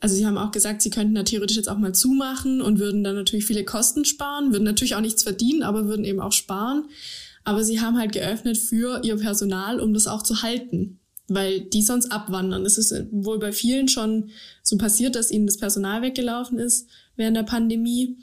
Also 0.00 0.14
sie 0.14 0.26
haben 0.26 0.38
auch 0.38 0.52
gesagt, 0.52 0.82
sie 0.82 0.90
könnten 0.90 1.14
da 1.14 1.24
theoretisch 1.24 1.56
jetzt 1.56 1.68
auch 1.68 1.78
mal 1.78 1.94
zumachen 1.94 2.60
und 2.60 2.78
würden 2.78 3.02
dann 3.02 3.16
natürlich 3.16 3.46
viele 3.46 3.64
Kosten 3.64 4.04
sparen, 4.04 4.52
würden 4.52 4.64
natürlich 4.64 4.94
auch 4.94 5.00
nichts 5.00 5.22
verdienen, 5.22 5.62
aber 5.62 5.86
würden 5.86 6.04
eben 6.04 6.20
auch 6.20 6.32
sparen. 6.32 6.84
Aber 7.48 7.64
sie 7.64 7.80
haben 7.80 7.96
halt 7.96 8.12
geöffnet 8.12 8.58
für 8.58 9.00
ihr 9.02 9.16
Personal, 9.16 9.80
um 9.80 9.94
das 9.94 10.06
auch 10.06 10.22
zu 10.22 10.42
halten, 10.42 11.00
weil 11.28 11.62
die 11.62 11.80
sonst 11.80 12.12
abwandern. 12.12 12.66
Es 12.66 12.76
ist 12.76 12.94
wohl 13.10 13.38
bei 13.38 13.52
vielen 13.52 13.88
schon 13.88 14.28
so 14.62 14.76
passiert, 14.76 15.16
dass 15.16 15.30
ihnen 15.30 15.46
das 15.46 15.56
Personal 15.56 16.02
weggelaufen 16.02 16.58
ist 16.58 16.90
während 17.16 17.38
der 17.38 17.44
Pandemie, 17.44 18.18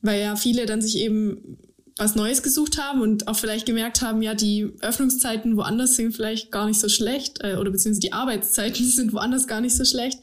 weil 0.00 0.22
ja 0.22 0.34
viele 0.34 0.64
dann 0.64 0.80
sich 0.80 0.96
eben 0.96 1.58
was 1.98 2.14
Neues 2.14 2.42
gesucht 2.42 2.78
haben 2.78 3.02
und 3.02 3.28
auch 3.28 3.36
vielleicht 3.36 3.66
gemerkt 3.66 4.00
haben, 4.00 4.22
ja, 4.22 4.34
die 4.34 4.72
Öffnungszeiten 4.80 5.58
woanders 5.58 5.96
sind 5.96 6.16
vielleicht 6.16 6.50
gar 6.50 6.66
nicht 6.66 6.80
so 6.80 6.88
schlecht 6.88 7.44
äh, 7.44 7.56
oder 7.56 7.70
beziehungsweise 7.70 8.00
die 8.00 8.14
Arbeitszeiten 8.14 8.86
sind 8.86 9.12
woanders 9.12 9.46
gar 9.46 9.60
nicht 9.60 9.76
so 9.76 9.84
schlecht. 9.84 10.20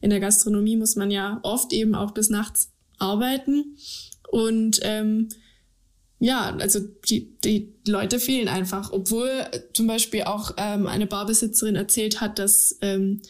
In 0.00 0.10
der 0.10 0.18
Gastronomie 0.18 0.74
muss 0.74 0.96
man 0.96 1.12
ja 1.12 1.38
oft 1.44 1.72
eben 1.72 1.94
auch 1.94 2.10
bis 2.10 2.28
nachts 2.28 2.72
arbeiten 2.98 3.76
und 4.32 4.80
ähm, 4.82 5.28
ja, 6.20 6.54
also 6.60 6.80
die, 7.08 7.34
die 7.42 7.72
Leute 7.88 8.20
fehlen 8.20 8.46
einfach. 8.46 8.92
Obwohl 8.92 9.30
zum 9.72 9.86
Beispiel 9.86 10.22
auch 10.24 10.52
ähm, 10.58 10.86
eine 10.86 11.06
Barbesitzerin 11.06 11.76
erzählt 11.76 12.20
hat, 12.20 12.38
dass 12.38 12.76
ähm, 12.82 13.22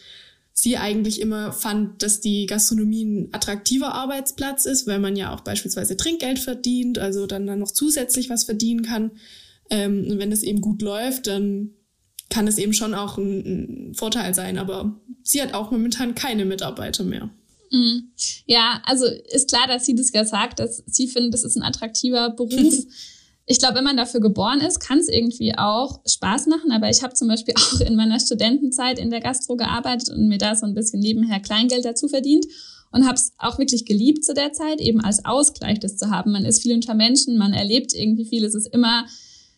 sie 0.51 0.77
eigentlich 0.77 1.21
immer 1.21 1.53
fand, 1.53 2.03
dass 2.03 2.19
die 2.19 2.45
Gastronomie 2.45 3.05
ein 3.05 3.29
attraktiver 3.31 3.93
Arbeitsplatz 3.93 4.65
ist, 4.65 4.87
weil 4.87 4.99
man 4.99 5.15
ja 5.15 5.33
auch 5.33 5.39
beispielsweise 5.39 5.95
Trinkgeld 5.95 6.37
verdient, 6.37 6.99
also 6.99 7.27
dann, 7.27 7.47
dann 7.47 7.59
noch 7.59 7.71
zusätzlich 7.71 8.29
was 8.29 8.43
verdienen 8.43 8.81
kann. 8.83 9.11
Ähm, 9.69 10.05
und 10.09 10.19
wenn 10.19 10.33
es 10.33 10.43
eben 10.43 10.59
gut 10.59 10.81
läuft, 10.81 11.27
dann 11.27 11.71
kann 12.29 12.45
es 12.45 12.57
eben 12.57 12.73
schon 12.73 12.93
auch 12.93 13.17
ein, 13.17 13.91
ein 13.91 13.93
Vorteil 13.93 14.33
sein. 14.33 14.57
Aber 14.57 14.99
sie 15.23 15.41
hat 15.41 15.53
auch 15.53 15.71
momentan 15.71 16.13
keine 16.13 16.43
Mitarbeiter 16.43 17.05
mehr. 17.05 17.29
Mhm. 17.71 18.11
Ja, 18.45 18.81
also 18.85 19.05
ist 19.05 19.49
klar, 19.49 19.67
dass 19.67 19.85
sie 19.85 19.95
das 19.95 20.11
ja 20.13 20.25
sagt, 20.25 20.59
dass 20.59 20.83
sie 20.85 21.07
findet, 21.07 21.33
das 21.33 21.43
ist 21.43 21.55
ein 21.55 21.63
attraktiver 21.63 22.31
Beruf. 22.31 22.73
ich 23.45 23.59
glaube, 23.59 23.75
wenn 23.75 23.83
man 23.83 23.97
dafür 23.97 24.19
geboren 24.19 24.59
ist, 24.59 24.79
kann 24.79 24.99
es 24.99 25.07
irgendwie 25.07 25.57
auch 25.57 26.01
Spaß 26.05 26.47
machen. 26.47 26.71
Aber 26.71 26.89
ich 26.89 27.01
habe 27.01 27.13
zum 27.13 27.27
Beispiel 27.27 27.53
auch 27.57 27.79
in 27.81 27.95
meiner 27.95 28.19
Studentenzeit 28.19 28.99
in 28.99 29.09
der 29.09 29.21
Gastro 29.21 29.55
gearbeitet 29.55 30.09
und 30.09 30.27
mir 30.27 30.37
da 30.37 30.55
so 30.55 30.65
ein 30.65 30.75
bisschen 30.75 30.99
nebenher 30.99 31.39
Kleingeld 31.39 31.85
dazu 31.85 32.07
verdient 32.07 32.45
und 32.91 33.05
habe 33.05 33.15
es 33.15 33.31
auch 33.37 33.57
wirklich 33.57 33.85
geliebt 33.85 34.25
zu 34.25 34.33
der 34.33 34.51
Zeit, 34.51 34.81
eben 34.81 35.01
als 35.01 35.23
Ausgleich 35.25 35.79
das 35.79 35.97
zu 35.97 36.09
haben. 36.09 36.31
Man 36.31 36.45
ist 36.45 36.61
viel 36.61 36.75
unter 36.75 36.93
Menschen, 36.93 37.37
man 37.37 37.53
erlebt 37.53 37.93
irgendwie 37.93 38.25
viel. 38.25 38.43
Es 38.43 38.53
ist 38.53 38.67
immer 38.67 39.05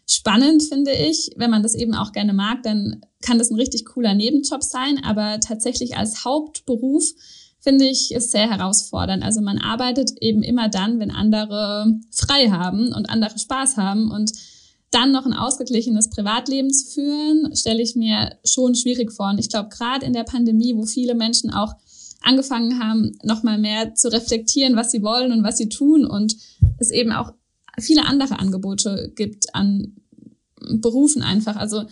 spannend, 0.06 0.64
finde 0.64 0.92
ich. 0.92 1.32
Wenn 1.36 1.50
man 1.50 1.64
das 1.64 1.74
eben 1.74 1.96
auch 1.96 2.12
gerne 2.12 2.34
mag, 2.34 2.62
dann 2.64 3.02
kann 3.22 3.40
das 3.40 3.50
ein 3.50 3.56
richtig 3.56 3.86
cooler 3.86 4.14
Nebenjob 4.14 4.62
sein. 4.62 5.04
Aber 5.04 5.40
tatsächlich 5.40 5.98
als 5.98 6.26
Hauptberuf 6.26 7.06
finde 7.64 7.86
ich, 7.86 8.14
ist 8.14 8.32
sehr 8.32 8.50
herausfordernd. 8.50 9.24
Also 9.24 9.42
man 9.42 9.58
arbeitet 9.58 10.12
eben 10.20 10.44
immer 10.44 10.68
dann, 10.68 11.00
wenn 11.00 11.12
andere 11.12 12.00
frei 12.12 12.50
haben 12.50 12.92
und 12.92 13.10
andere 13.10 13.40
Spaß 13.40 13.78
haben 13.78 14.12
und 14.12 14.34
dann 14.92 15.12
noch 15.12 15.26
ein 15.26 15.34
ausgeglichenes 15.34 16.10
Privatleben 16.10 16.72
zu 16.72 16.88
führen, 16.94 17.56
stelle 17.56 17.82
ich 17.82 17.96
mir 17.96 18.36
schon 18.46 18.76
schwierig 18.76 19.12
vor. 19.14 19.30
Und 19.30 19.40
ich 19.40 19.50
glaube, 19.50 19.70
gerade 19.70 20.06
in 20.06 20.14
der 20.14 20.26
Pandemie, 20.26 20.76
wo 20.76 20.86
viele 20.86 21.16
Menschen 21.16 21.52
auch 21.52 21.74
angefangen 22.22 22.80
haben, 22.80 23.18
nochmal 23.24 23.58
mehr 23.58 23.96
zu 23.96 24.12
reflektieren, 24.12 24.76
was 24.76 24.92
sie 24.92 25.02
wollen 25.02 25.32
und 25.32 25.44
was 25.44 25.58
sie 25.58 25.70
tun 25.70 26.06
und 26.06 26.36
es 26.80 26.92
eben 26.92 27.12
auch 27.14 27.32
viele 27.80 28.06
andere 28.06 28.40
Angebote 28.40 29.12
gibt 29.16 29.56
an 29.56 29.96
Berufen 30.60 31.22
einfach. 31.24 31.56
Also 31.56 31.84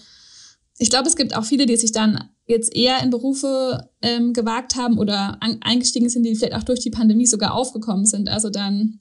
ich 0.78 0.90
glaube, 0.90 1.08
es 1.08 1.16
gibt 1.16 1.36
auch 1.36 1.46
viele, 1.46 1.66
die 1.66 1.78
sich 1.78 1.92
dann 1.92 2.30
jetzt 2.52 2.76
eher 2.76 3.02
in 3.02 3.10
Berufe 3.10 3.90
ähm, 4.02 4.34
gewagt 4.34 4.76
haben 4.76 4.98
oder 4.98 5.42
an, 5.42 5.58
eingestiegen 5.62 6.10
sind, 6.10 6.24
die 6.24 6.36
vielleicht 6.36 6.56
auch 6.56 6.64
durch 6.64 6.80
die 6.80 6.92
Pandemie 6.92 7.26
sogar 7.26 7.54
aufgekommen 7.54 8.06
sind. 8.06 8.30
Also 8.30 8.50
dann 8.50 9.00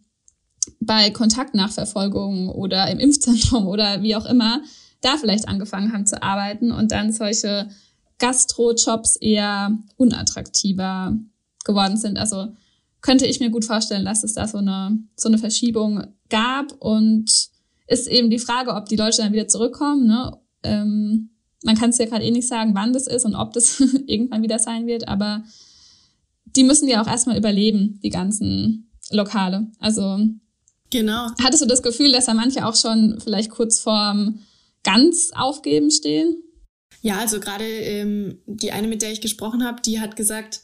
bei 0.81 1.11
Kontaktnachverfolgung 1.11 2.49
oder 2.49 2.91
im 2.91 2.99
Impfzentrum 2.99 3.67
oder 3.67 4.03
wie 4.03 4.17
auch 4.17 4.27
immer, 4.27 4.63
da 5.01 5.17
vielleicht 5.17 5.49
angefangen 5.49 5.93
haben 5.93 6.07
zu 6.07 6.23
arbeiten 6.23 6.73
und 6.73 6.93
dann 6.93 7.13
solche 7.13 7.69
Gastro-Jobs 8.19 9.17
eher 9.17 9.79
unattraktiver 9.97 11.17
geworden 11.65 11.97
sind. 11.97 12.19
Also 12.19 12.49
könnte 13.01 13.27
ich 13.27 13.41
mir 13.41 13.51
gut 13.51 13.65
vorstellen, 13.65 14.05
dass 14.05 14.25
es 14.25 14.35
da 14.35 14.47
so 14.47 14.59
eine, 14.59 14.99
so 15.17 15.29
eine 15.29 15.39
Verschiebung 15.39 16.07
gab 16.29 16.73
und 16.81 17.31
ist 17.87 18.07
eben 18.07 18.31
die 18.31 18.39
Frage, 18.39 18.75
ob 18.75 18.87
die 18.87 18.97
Leute 18.97 19.19
dann 19.19 19.33
wieder 19.33 19.49
zurückkommen, 19.49 20.07
ne? 20.07 20.37
Ähm, 20.63 21.31
man 21.63 21.77
kann 21.77 21.91
es 21.91 21.99
ja 21.99 22.07
gerade 22.07 22.25
eh 22.25 22.31
nicht 22.31 22.49
sagen, 22.49 22.75
wann 22.75 22.93
das 22.93 23.07
ist 23.07 23.25
und 23.25 23.35
ob 23.35 23.53
das 23.53 23.81
irgendwann 24.07 24.43
wieder 24.43 24.59
sein 24.59 24.87
wird, 24.87 25.09
aber 25.09 25.45
die 26.57 26.65
müssen 26.65 26.89
ja 26.89 27.03
auch 27.03 27.07
erstmal 27.07 27.39
überleben, 27.39 28.01
die 28.03 28.11
ganzen 28.11 28.91
Lokale. 29.11 29.69
Also 29.79 30.19
genau. 30.91 31.29
Hattest 31.43 31.63
du 31.63 31.67
das 31.67 31.83
Gefühl, 31.83 32.13
dass 32.13 32.27
da 32.27 32.35
manche 32.35 32.67
auch 32.67 32.77
schon 32.77 33.21
vielleicht 33.21 33.51
kurz 33.51 33.79
vorm 33.79 34.41
ganz 34.83 35.31
aufgeben 35.35 35.91
stehen? 35.91 36.43
Ja, 37.03 37.19
also 37.19 37.41
gerade 37.41 37.65
ähm, 37.65 38.39
die 38.47 38.73
eine, 38.73 38.89
mit 38.89 39.03
der 39.03 39.13
ich 39.13 39.21
gesprochen 39.21 39.65
habe, 39.65 39.81
die 39.83 40.01
hat 40.01 40.17
gesagt, 40.17 40.61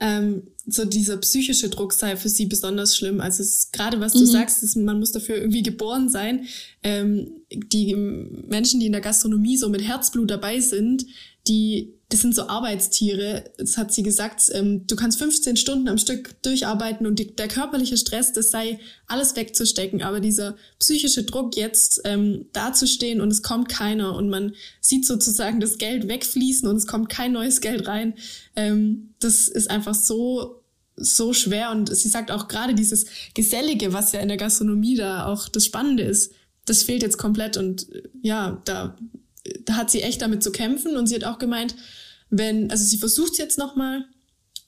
ähm, 0.00 0.42
so 0.66 0.84
dieser 0.84 1.16
psychische 1.16 1.70
Druck 1.70 1.92
sei 1.92 2.16
für 2.16 2.28
sie 2.28 2.46
besonders 2.46 2.96
schlimm. 2.96 3.20
Also 3.20 3.42
es 3.42 3.72
gerade 3.72 4.00
was 4.00 4.12
du 4.12 4.20
mhm. 4.20 4.26
sagst, 4.26 4.62
ist, 4.62 4.76
man 4.76 4.98
muss 4.98 5.12
dafür 5.12 5.36
irgendwie 5.36 5.62
geboren 5.62 6.08
sein. 6.08 6.46
Ähm, 6.82 7.30
die 7.50 7.94
Menschen, 7.94 8.80
die 8.80 8.86
in 8.86 8.92
der 8.92 9.00
Gastronomie 9.00 9.56
so 9.56 9.68
mit 9.68 9.82
Herzblut 9.82 10.30
dabei 10.30 10.60
sind, 10.60 11.06
die 11.48 11.98
das 12.10 12.20
sind 12.20 12.34
so 12.34 12.48
Arbeitstiere. 12.48 13.44
Das 13.58 13.76
hat 13.76 13.92
sie 13.92 14.02
gesagt. 14.02 14.42
Ähm, 14.52 14.86
du 14.86 14.96
kannst 14.96 15.18
15 15.18 15.56
Stunden 15.56 15.88
am 15.88 15.98
Stück 15.98 16.40
durcharbeiten 16.42 17.06
und 17.06 17.18
die, 17.18 17.36
der 17.36 17.48
körperliche 17.48 17.98
Stress, 17.98 18.32
das 18.32 18.50
sei 18.50 18.80
alles 19.06 19.36
wegzustecken. 19.36 20.02
Aber 20.02 20.20
dieser 20.20 20.56
psychische 20.78 21.24
Druck, 21.24 21.54
jetzt 21.56 22.00
ähm, 22.04 22.46
dazustehen 22.52 23.20
und 23.20 23.30
es 23.30 23.42
kommt 23.42 23.68
keiner 23.68 24.16
und 24.16 24.30
man 24.30 24.54
sieht 24.80 25.06
sozusagen 25.06 25.60
das 25.60 25.76
Geld 25.76 26.08
wegfließen 26.08 26.66
und 26.66 26.76
es 26.76 26.86
kommt 26.86 27.10
kein 27.10 27.32
neues 27.32 27.60
Geld 27.60 27.86
rein, 27.86 28.14
ähm, 28.56 29.14
das 29.20 29.48
ist 29.48 29.70
einfach 29.70 29.94
so 29.94 30.62
so 30.96 31.32
schwer. 31.32 31.70
Und 31.70 31.94
sie 31.94 32.08
sagt 32.08 32.30
auch 32.30 32.48
gerade 32.48 32.74
dieses 32.74 33.06
Gesellige, 33.34 33.92
was 33.92 34.12
ja 34.12 34.20
in 34.20 34.28
der 34.28 34.36
Gastronomie 34.36 34.96
da 34.96 35.26
auch 35.26 35.48
das 35.48 35.66
Spannende 35.66 36.02
ist, 36.04 36.32
das 36.64 36.82
fehlt 36.82 37.02
jetzt 37.02 37.18
komplett. 37.18 37.56
Und 37.56 37.86
ja, 38.22 38.60
da 38.64 38.96
da 38.96 38.96
hat 39.70 39.90
sie 39.90 40.02
echt 40.02 40.22
damit 40.22 40.42
zu 40.42 40.52
kämpfen 40.52 40.96
und 40.96 41.06
sie 41.06 41.14
hat 41.14 41.24
auch 41.24 41.38
gemeint, 41.38 41.74
wenn, 42.30 42.70
also 42.70 42.84
sie 42.84 42.98
versucht 42.98 43.32
es 43.32 43.38
jetzt 43.38 43.58
nochmal, 43.58 44.04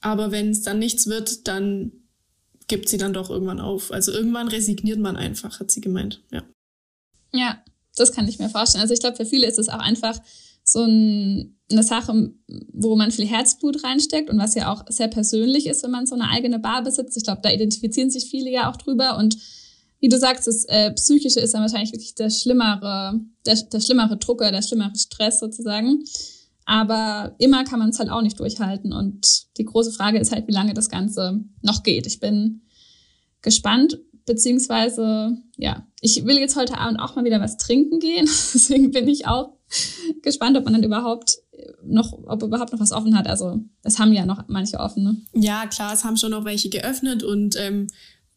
aber 0.01 0.33
wenn 0.33 0.51
es 0.51 0.63
dann 0.63 0.79
nichts 0.79 1.07
wird, 1.07 1.47
dann 1.47 1.93
gibt 2.69 2.89
sie 2.89 2.99
dann 2.99 3.13
doch 3.13 3.31
irgendwann 3.31 3.61
auf. 3.61 3.93
Also 3.93 4.13
irgendwann 4.13 4.49
resigniert 4.49 4.99
man 4.99 5.17
einfach, 5.17 5.61
hat 5.61 5.71
sie 5.71 5.81
gemeint, 5.81 6.23
ja. 6.31 6.43
Ja, 7.33 7.63
das 7.97 8.13
kann 8.13 8.29
ich 8.29 8.39
mir 8.39 8.49
vorstellen. 8.49 8.83
Also 8.83 8.95
ich 8.95 9.01
glaube, 9.01 9.17
für 9.17 9.27
viele 9.27 9.47
ist 9.47 9.59
es 9.59 9.69
auch 9.69 9.79
einfach 9.79 10.19
so 10.65 10.85
ein, 10.85 11.59
eine 11.71 11.83
Sache, 11.83 12.33
wo 12.73 12.97
man 12.97 13.11
viel 13.11 13.27
Herzblut 13.27 13.83
reinsteckt 13.85 14.31
und 14.31 14.39
was 14.39 14.55
ja 14.55 14.73
auch 14.73 14.85
sehr 14.89 15.09
persönlich 15.09 15.67
ist, 15.67 15.83
wenn 15.83 15.91
man 15.91 16.07
so 16.07 16.15
eine 16.15 16.29
eigene 16.29 16.59
Bar 16.59 16.83
besitzt. 16.83 17.17
Ich 17.17 17.25
glaube, 17.25 17.41
da 17.43 17.51
identifizieren 17.51 18.11
sich 18.11 18.31
viele 18.31 18.51
ja 18.51 18.71
auch 18.71 18.77
drüber 18.77 19.17
und 19.19 19.37
wie 20.01 20.09
du 20.09 20.19
sagst, 20.19 20.47
das 20.47 20.65
äh, 20.65 20.93
Psychische 20.93 21.41
ist 21.41 21.55
dann 21.55 21.63
wahrscheinlich 21.63 21.93
wirklich 21.93 22.15
der 22.15 22.31
schlimmere, 22.31 23.21
der, 23.47 23.57
der 23.57 23.81
schlimmere 23.81 24.17
Drucker, 24.17 24.51
der 24.51 24.63
schlimmere 24.63 24.97
Stress 24.97 25.41
sozusagen. 25.41 26.05
Aber 26.65 27.35
immer 27.39 27.65
kann 27.65 27.79
man 27.79 27.91
es 27.91 27.99
halt 27.99 28.11
auch 28.11 28.23
nicht 28.23 28.39
durchhalten. 28.39 28.93
Und 28.93 29.27
die 29.59 29.65
große 29.65 29.93
Frage 29.93 30.19
ist 30.19 30.33
halt, 30.33 30.47
wie 30.49 30.53
lange 30.53 30.75
das 30.75 30.89
Ganze 30.89 31.41
noch 31.63 31.83
geht. 31.83 32.07
Ich 32.07 32.21
bin 32.21 32.63
gespannt. 33.43 33.99
beziehungsweise, 34.27 35.37
ja, 35.57 35.87
ich 36.01 36.25
will 36.25 36.39
jetzt 36.39 36.55
heute 36.55 36.79
Abend 36.79 37.01
auch 37.01 37.17
mal 37.17 37.25
wieder 37.25 37.41
was 37.41 37.57
trinken 37.57 37.99
gehen. 37.99 38.27
Deswegen 38.55 38.93
bin 38.93 39.09
ich 39.09 39.27
auch 39.27 39.55
gespannt, 40.23 40.57
ob 40.57 40.65
man 40.65 40.75
dann 40.75 40.85
überhaupt 40.85 41.39
noch, 41.83 42.13
ob 42.27 42.43
überhaupt 42.43 42.73
noch 42.73 42.81
was 42.81 42.93
offen 42.93 43.17
hat. 43.19 43.27
Also 43.27 43.61
es 43.83 43.99
haben 43.99 44.13
ja 44.13 44.27
noch 44.27 44.45
manche 44.49 44.79
offen. 44.79 45.03
Ne? 45.03 45.17
Ja, 45.35 45.67
klar, 45.67 45.93
es 45.93 46.05
haben 46.05 46.17
schon 46.17 46.31
noch 46.31 46.45
welche 46.45 46.69
geöffnet 46.69 47.23
und 47.23 47.57
ähm, 47.57 47.89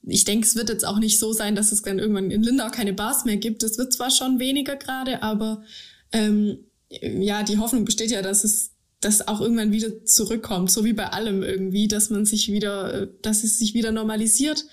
ich 0.06 0.26
denke, 0.26 0.46
es 0.46 0.56
wird 0.56 0.70
jetzt 0.70 0.86
auch 0.86 1.00
nicht 1.00 1.20
so 1.20 1.34
sein, 1.34 1.56
dass 1.56 1.72
es 1.72 1.82
dann 1.82 2.00
irgendwann 2.00 2.32
in 2.32 2.44
Lindau 2.44 2.70
keine 2.70 2.94
Bars 2.94 3.26
mehr 3.26 3.38
gibt. 3.38 3.64
Es 3.64 3.78
wird 3.78 3.94
zwar 3.94 4.12
schon 4.12 4.40
weniger 4.40 4.76
gerade, 4.76 5.24
aber 5.24 5.64
ähm, 6.12 6.60
ja, 6.90 7.44
die 7.44 7.58
Hoffnung 7.58 7.86
besteht 7.86 8.12
ja, 8.12 8.22
dass 8.22 8.44
es 8.44 8.72
das 9.00 9.28
auch 9.28 9.42
irgendwann 9.42 9.72
wieder 9.72 10.06
zurückkommt, 10.06 10.72
so 10.72 10.86
wie 10.86 10.94
bei 10.94 11.08
allem 11.08 11.44
irgendwie, 11.44 11.88
dass 11.88 12.10
man 12.10 12.26
sich 12.26 12.52
wieder, 12.52 13.08
dass 13.22 13.44
es 13.44 13.60
sich 13.60 13.74
wieder 13.74 13.92
normalisiert. 13.92 14.66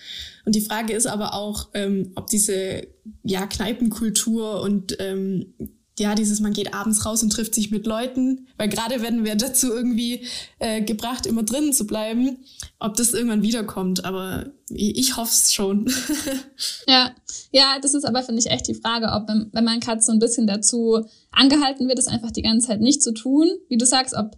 Und 0.45 0.55
die 0.55 0.61
Frage 0.61 0.93
ist 0.93 1.07
aber 1.07 1.35
auch, 1.35 1.69
ähm, 1.75 2.13
ob 2.15 2.29
diese 2.29 2.87
ja 3.25 3.47
Kneipenkultur 3.47 4.63
und 4.63 4.97
ähm, 5.01 5.55
ja, 6.01 6.15
dieses, 6.15 6.41
man 6.41 6.53
geht 6.53 6.75
abends 6.75 7.05
raus 7.07 7.23
und 7.23 7.31
trifft 7.31 7.55
sich 7.55 7.71
mit 7.71 7.87
Leuten, 7.87 8.49
weil 8.57 8.69
gerade 8.69 9.03
werden 9.03 9.25
wir 9.25 9.37
dazu 9.37 9.73
irgendwie 9.73 10.27
äh, 10.59 10.83
gebracht, 10.83 11.27
immer 11.27 11.43
drinnen 11.43 11.73
zu 11.73 11.87
bleiben, 11.87 12.39
ob 12.79 12.97
das 12.97 13.13
irgendwann 13.13 13.43
wiederkommt, 13.43 14.05
aber 14.05 14.47
ich 14.71 15.17
hoffe 15.17 15.33
es 15.33 15.53
schon. 15.53 15.93
ja, 16.89 17.15
ja, 17.53 17.79
das 17.81 17.95
ist 17.95 18.05
aber, 18.05 18.23
finde 18.23 18.41
ich, 18.41 18.51
echt 18.51 18.67
die 18.67 18.75
Frage, 18.75 19.13
ob, 19.13 19.29
wenn, 19.29 19.51
wenn 19.53 19.65
man 19.65 19.81
gerade 19.81 20.03
so 20.03 20.11
ein 20.11 20.19
bisschen 20.19 20.47
dazu 20.47 21.05
angehalten 21.31 21.87
wird, 21.87 21.99
es 21.99 22.09
einfach 22.09 22.31
die 22.31 22.43
ganze 22.43 22.69
Zeit 22.69 22.81
nicht 22.81 23.03
zu 23.03 23.13
tun, 23.13 23.49
wie 23.69 23.79
du 23.79 23.87
sagst, 23.87 24.15
ob 24.15 24.37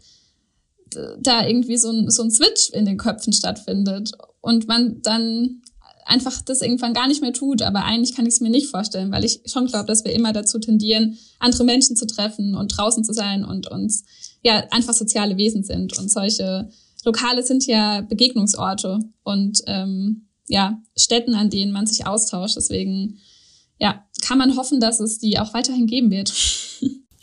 da 1.20 1.46
irgendwie 1.46 1.78
so 1.78 1.90
ein, 1.90 2.10
so 2.10 2.22
ein 2.22 2.30
Switch 2.30 2.70
in 2.70 2.84
den 2.84 2.98
Köpfen 2.98 3.32
stattfindet 3.32 4.12
und 4.40 4.68
man 4.68 5.00
dann 5.02 5.62
einfach 6.04 6.42
das 6.42 6.62
irgendwann 6.62 6.94
gar 6.94 7.08
nicht 7.08 7.22
mehr 7.22 7.32
tut. 7.32 7.62
Aber 7.62 7.84
eigentlich 7.84 8.14
kann 8.14 8.26
ich 8.26 8.34
es 8.34 8.40
mir 8.40 8.50
nicht 8.50 8.68
vorstellen, 8.68 9.10
weil 9.12 9.24
ich 9.24 9.40
schon 9.46 9.66
glaube, 9.66 9.86
dass 9.86 10.04
wir 10.04 10.12
immer 10.12 10.32
dazu 10.32 10.58
tendieren, 10.58 11.18
andere 11.38 11.64
Menschen 11.64 11.96
zu 11.96 12.06
treffen 12.06 12.54
und 12.54 12.76
draußen 12.76 13.04
zu 13.04 13.12
sein 13.12 13.44
und 13.44 13.68
uns 13.68 14.04
ja 14.42 14.64
einfach 14.70 14.94
soziale 14.94 15.36
Wesen 15.36 15.62
sind. 15.62 15.98
Und 15.98 16.10
solche 16.10 16.68
Lokale 17.04 17.42
sind 17.42 17.66
ja 17.66 18.00
Begegnungsorte 18.02 19.00
und 19.22 19.62
ähm, 19.66 20.28
ja, 20.46 20.80
Städten, 20.96 21.34
an 21.34 21.50
denen 21.50 21.72
man 21.72 21.86
sich 21.86 22.06
austauscht. 22.06 22.56
Deswegen 22.56 23.18
ja, 23.78 24.06
kann 24.20 24.38
man 24.38 24.56
hoffen, 24.56 24.80
dass 24.80 25.00
es 25.00 25.18
die 25.18 25.38
auch 25.38 25.54
weiterhin 25.54 25.86
geben 25.86 26.10
wird. 26.10 26.32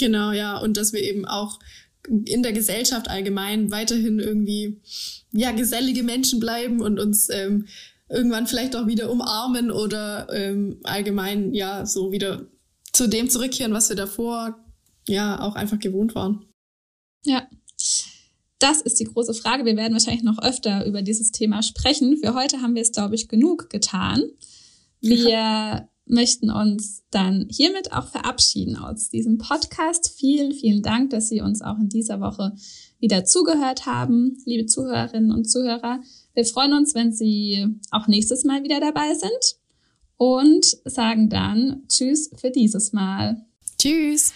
Genau, 0.02 0.32
ja, 0.32 0.58
und 0.58 0.78
dass 0.78 0.94
wir 0.94 1.02
eben 1.02 1.26
auch 1.26 1.60
in 2.08 2.42
der 2.42 2.54
Gesellschaft 2.54 3.10
allgemein 3.10 3.70
weiterhin 3.70 4.20
irgendwie 4.20 4.80
ja 5.34 5.52
gesellige 5.52 6.04
Menschen 6.04 6.40
bleiben 6.40 6.80
und 6.80 7.00
uns 7.00 7.30
ähm, 7.30 7.68
irgendwann 8.10 8.48
vielleicht 8.48 8.76
auch 8.76 8.88
wieder 8.88 9.12
umarmen 9.12 9.72
oder 9.72 10.28
ähm, 10.34 10.80
allgemein 10.84 11.54
ja 11.54 11.86
so 11.86 12.12
wieder 12.12 12.48
zu 12.92 13.08
dem 13.08 13.30
zurückkehren, 13.30 13.74
was 13.74 13.90
wir 13.90 13.96
davor 13.96 14.58
ja 15.08 15.40
auch 15.42 15.56
einfach 15.56 15.80
gewohnt 15.80 16.16
waren. 16.16 16.46
Ja. 17.26 17.48
Das 18.60 18.82
ist 18.82 19.00
die 19.00 19.06
große 19.06 19.34
Frage. 19.34 19.64
Wir 19.64 19.78
werden 19.78 19.94
wahrscheinlich 19.94 20.24
noch 20.24 20.40
öfter 20.40 20.86
über 20.86 21.02
dieses 21.02 21.32
Thema 21.32 21.64
sprechen. 21.64 22.18
Für 22.18 22.34
heute 22.34 22.62
haben 22.62 22.76
wir 22.76 22.82
es, 22.82 22.92
glaube 22.92 23.16
ich, 23.16 23.30
genug 23.30 23.70
getan. 23.70 24.22
Wir 25.00 25.30
ja. 25.30 25.90
möchten 26.06 26.52
uns 26.52 27.06
dann 27.10 27.48
hiermit 27.50 27.94
auch 27.94 28.08
verabschieden 28.10 28.76
aus 28.76 29.10
diesem 29.10 29.38
Podcast. 29.38 30.14
Vielen, 30.18 30.52
vielen 30.52 30.82
Dank, 30.82 31.12
dass 31.12 31.30
Sie 31.30 31.40
uns 31.40 31.62
auch 31.62 31.78
in 31.80 31.88
dieser 31.88 32.20
Woche 32.20 32.54
wieder 33.00 33.24
zugehört 33.24 33.86
haben, 33.86 34.38
liebe 34.46 34.66
Zuhörerinnen 34.66 35.32
und 35.32 35.50
Zuhörer. 35.50 36.02
Wir 36.36 36.46
freuen 36.46 36.74
uns, 36.74 36.94
wenn 36.94 37.12
Sie 37.12 37.68
auch 37.92 38.08
nächstes 38.08 38.44
Mal 38.44 38.64
wieder 38.64 38.80
dabei 38.80 39.14
sind 39.16 39.58
und 40.18 40.78
sagen 40.86 41.30
dann 41.30 41.84
Tschüss 41.88 42.30
für 42.40 42.52
dieses 42.52 42.94
Mal. 42.94 43.46
Tschüss. 43.78 44.34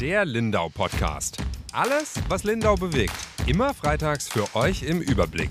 Der 0.00 0.24
Lindau 0.24 0.68
Podcast. 0.68 1.36
Alles, 1.72 2.14
was 2.28 2.42
Lindau 2.42 2.74
bewegt. 2.74 3.14
Immer 3.46 3.72
freitags 3.72 4.28
für 4.28 4.54
euch 4.56 4.82
im 4.82 5.00
Überblick. 5.00 5.50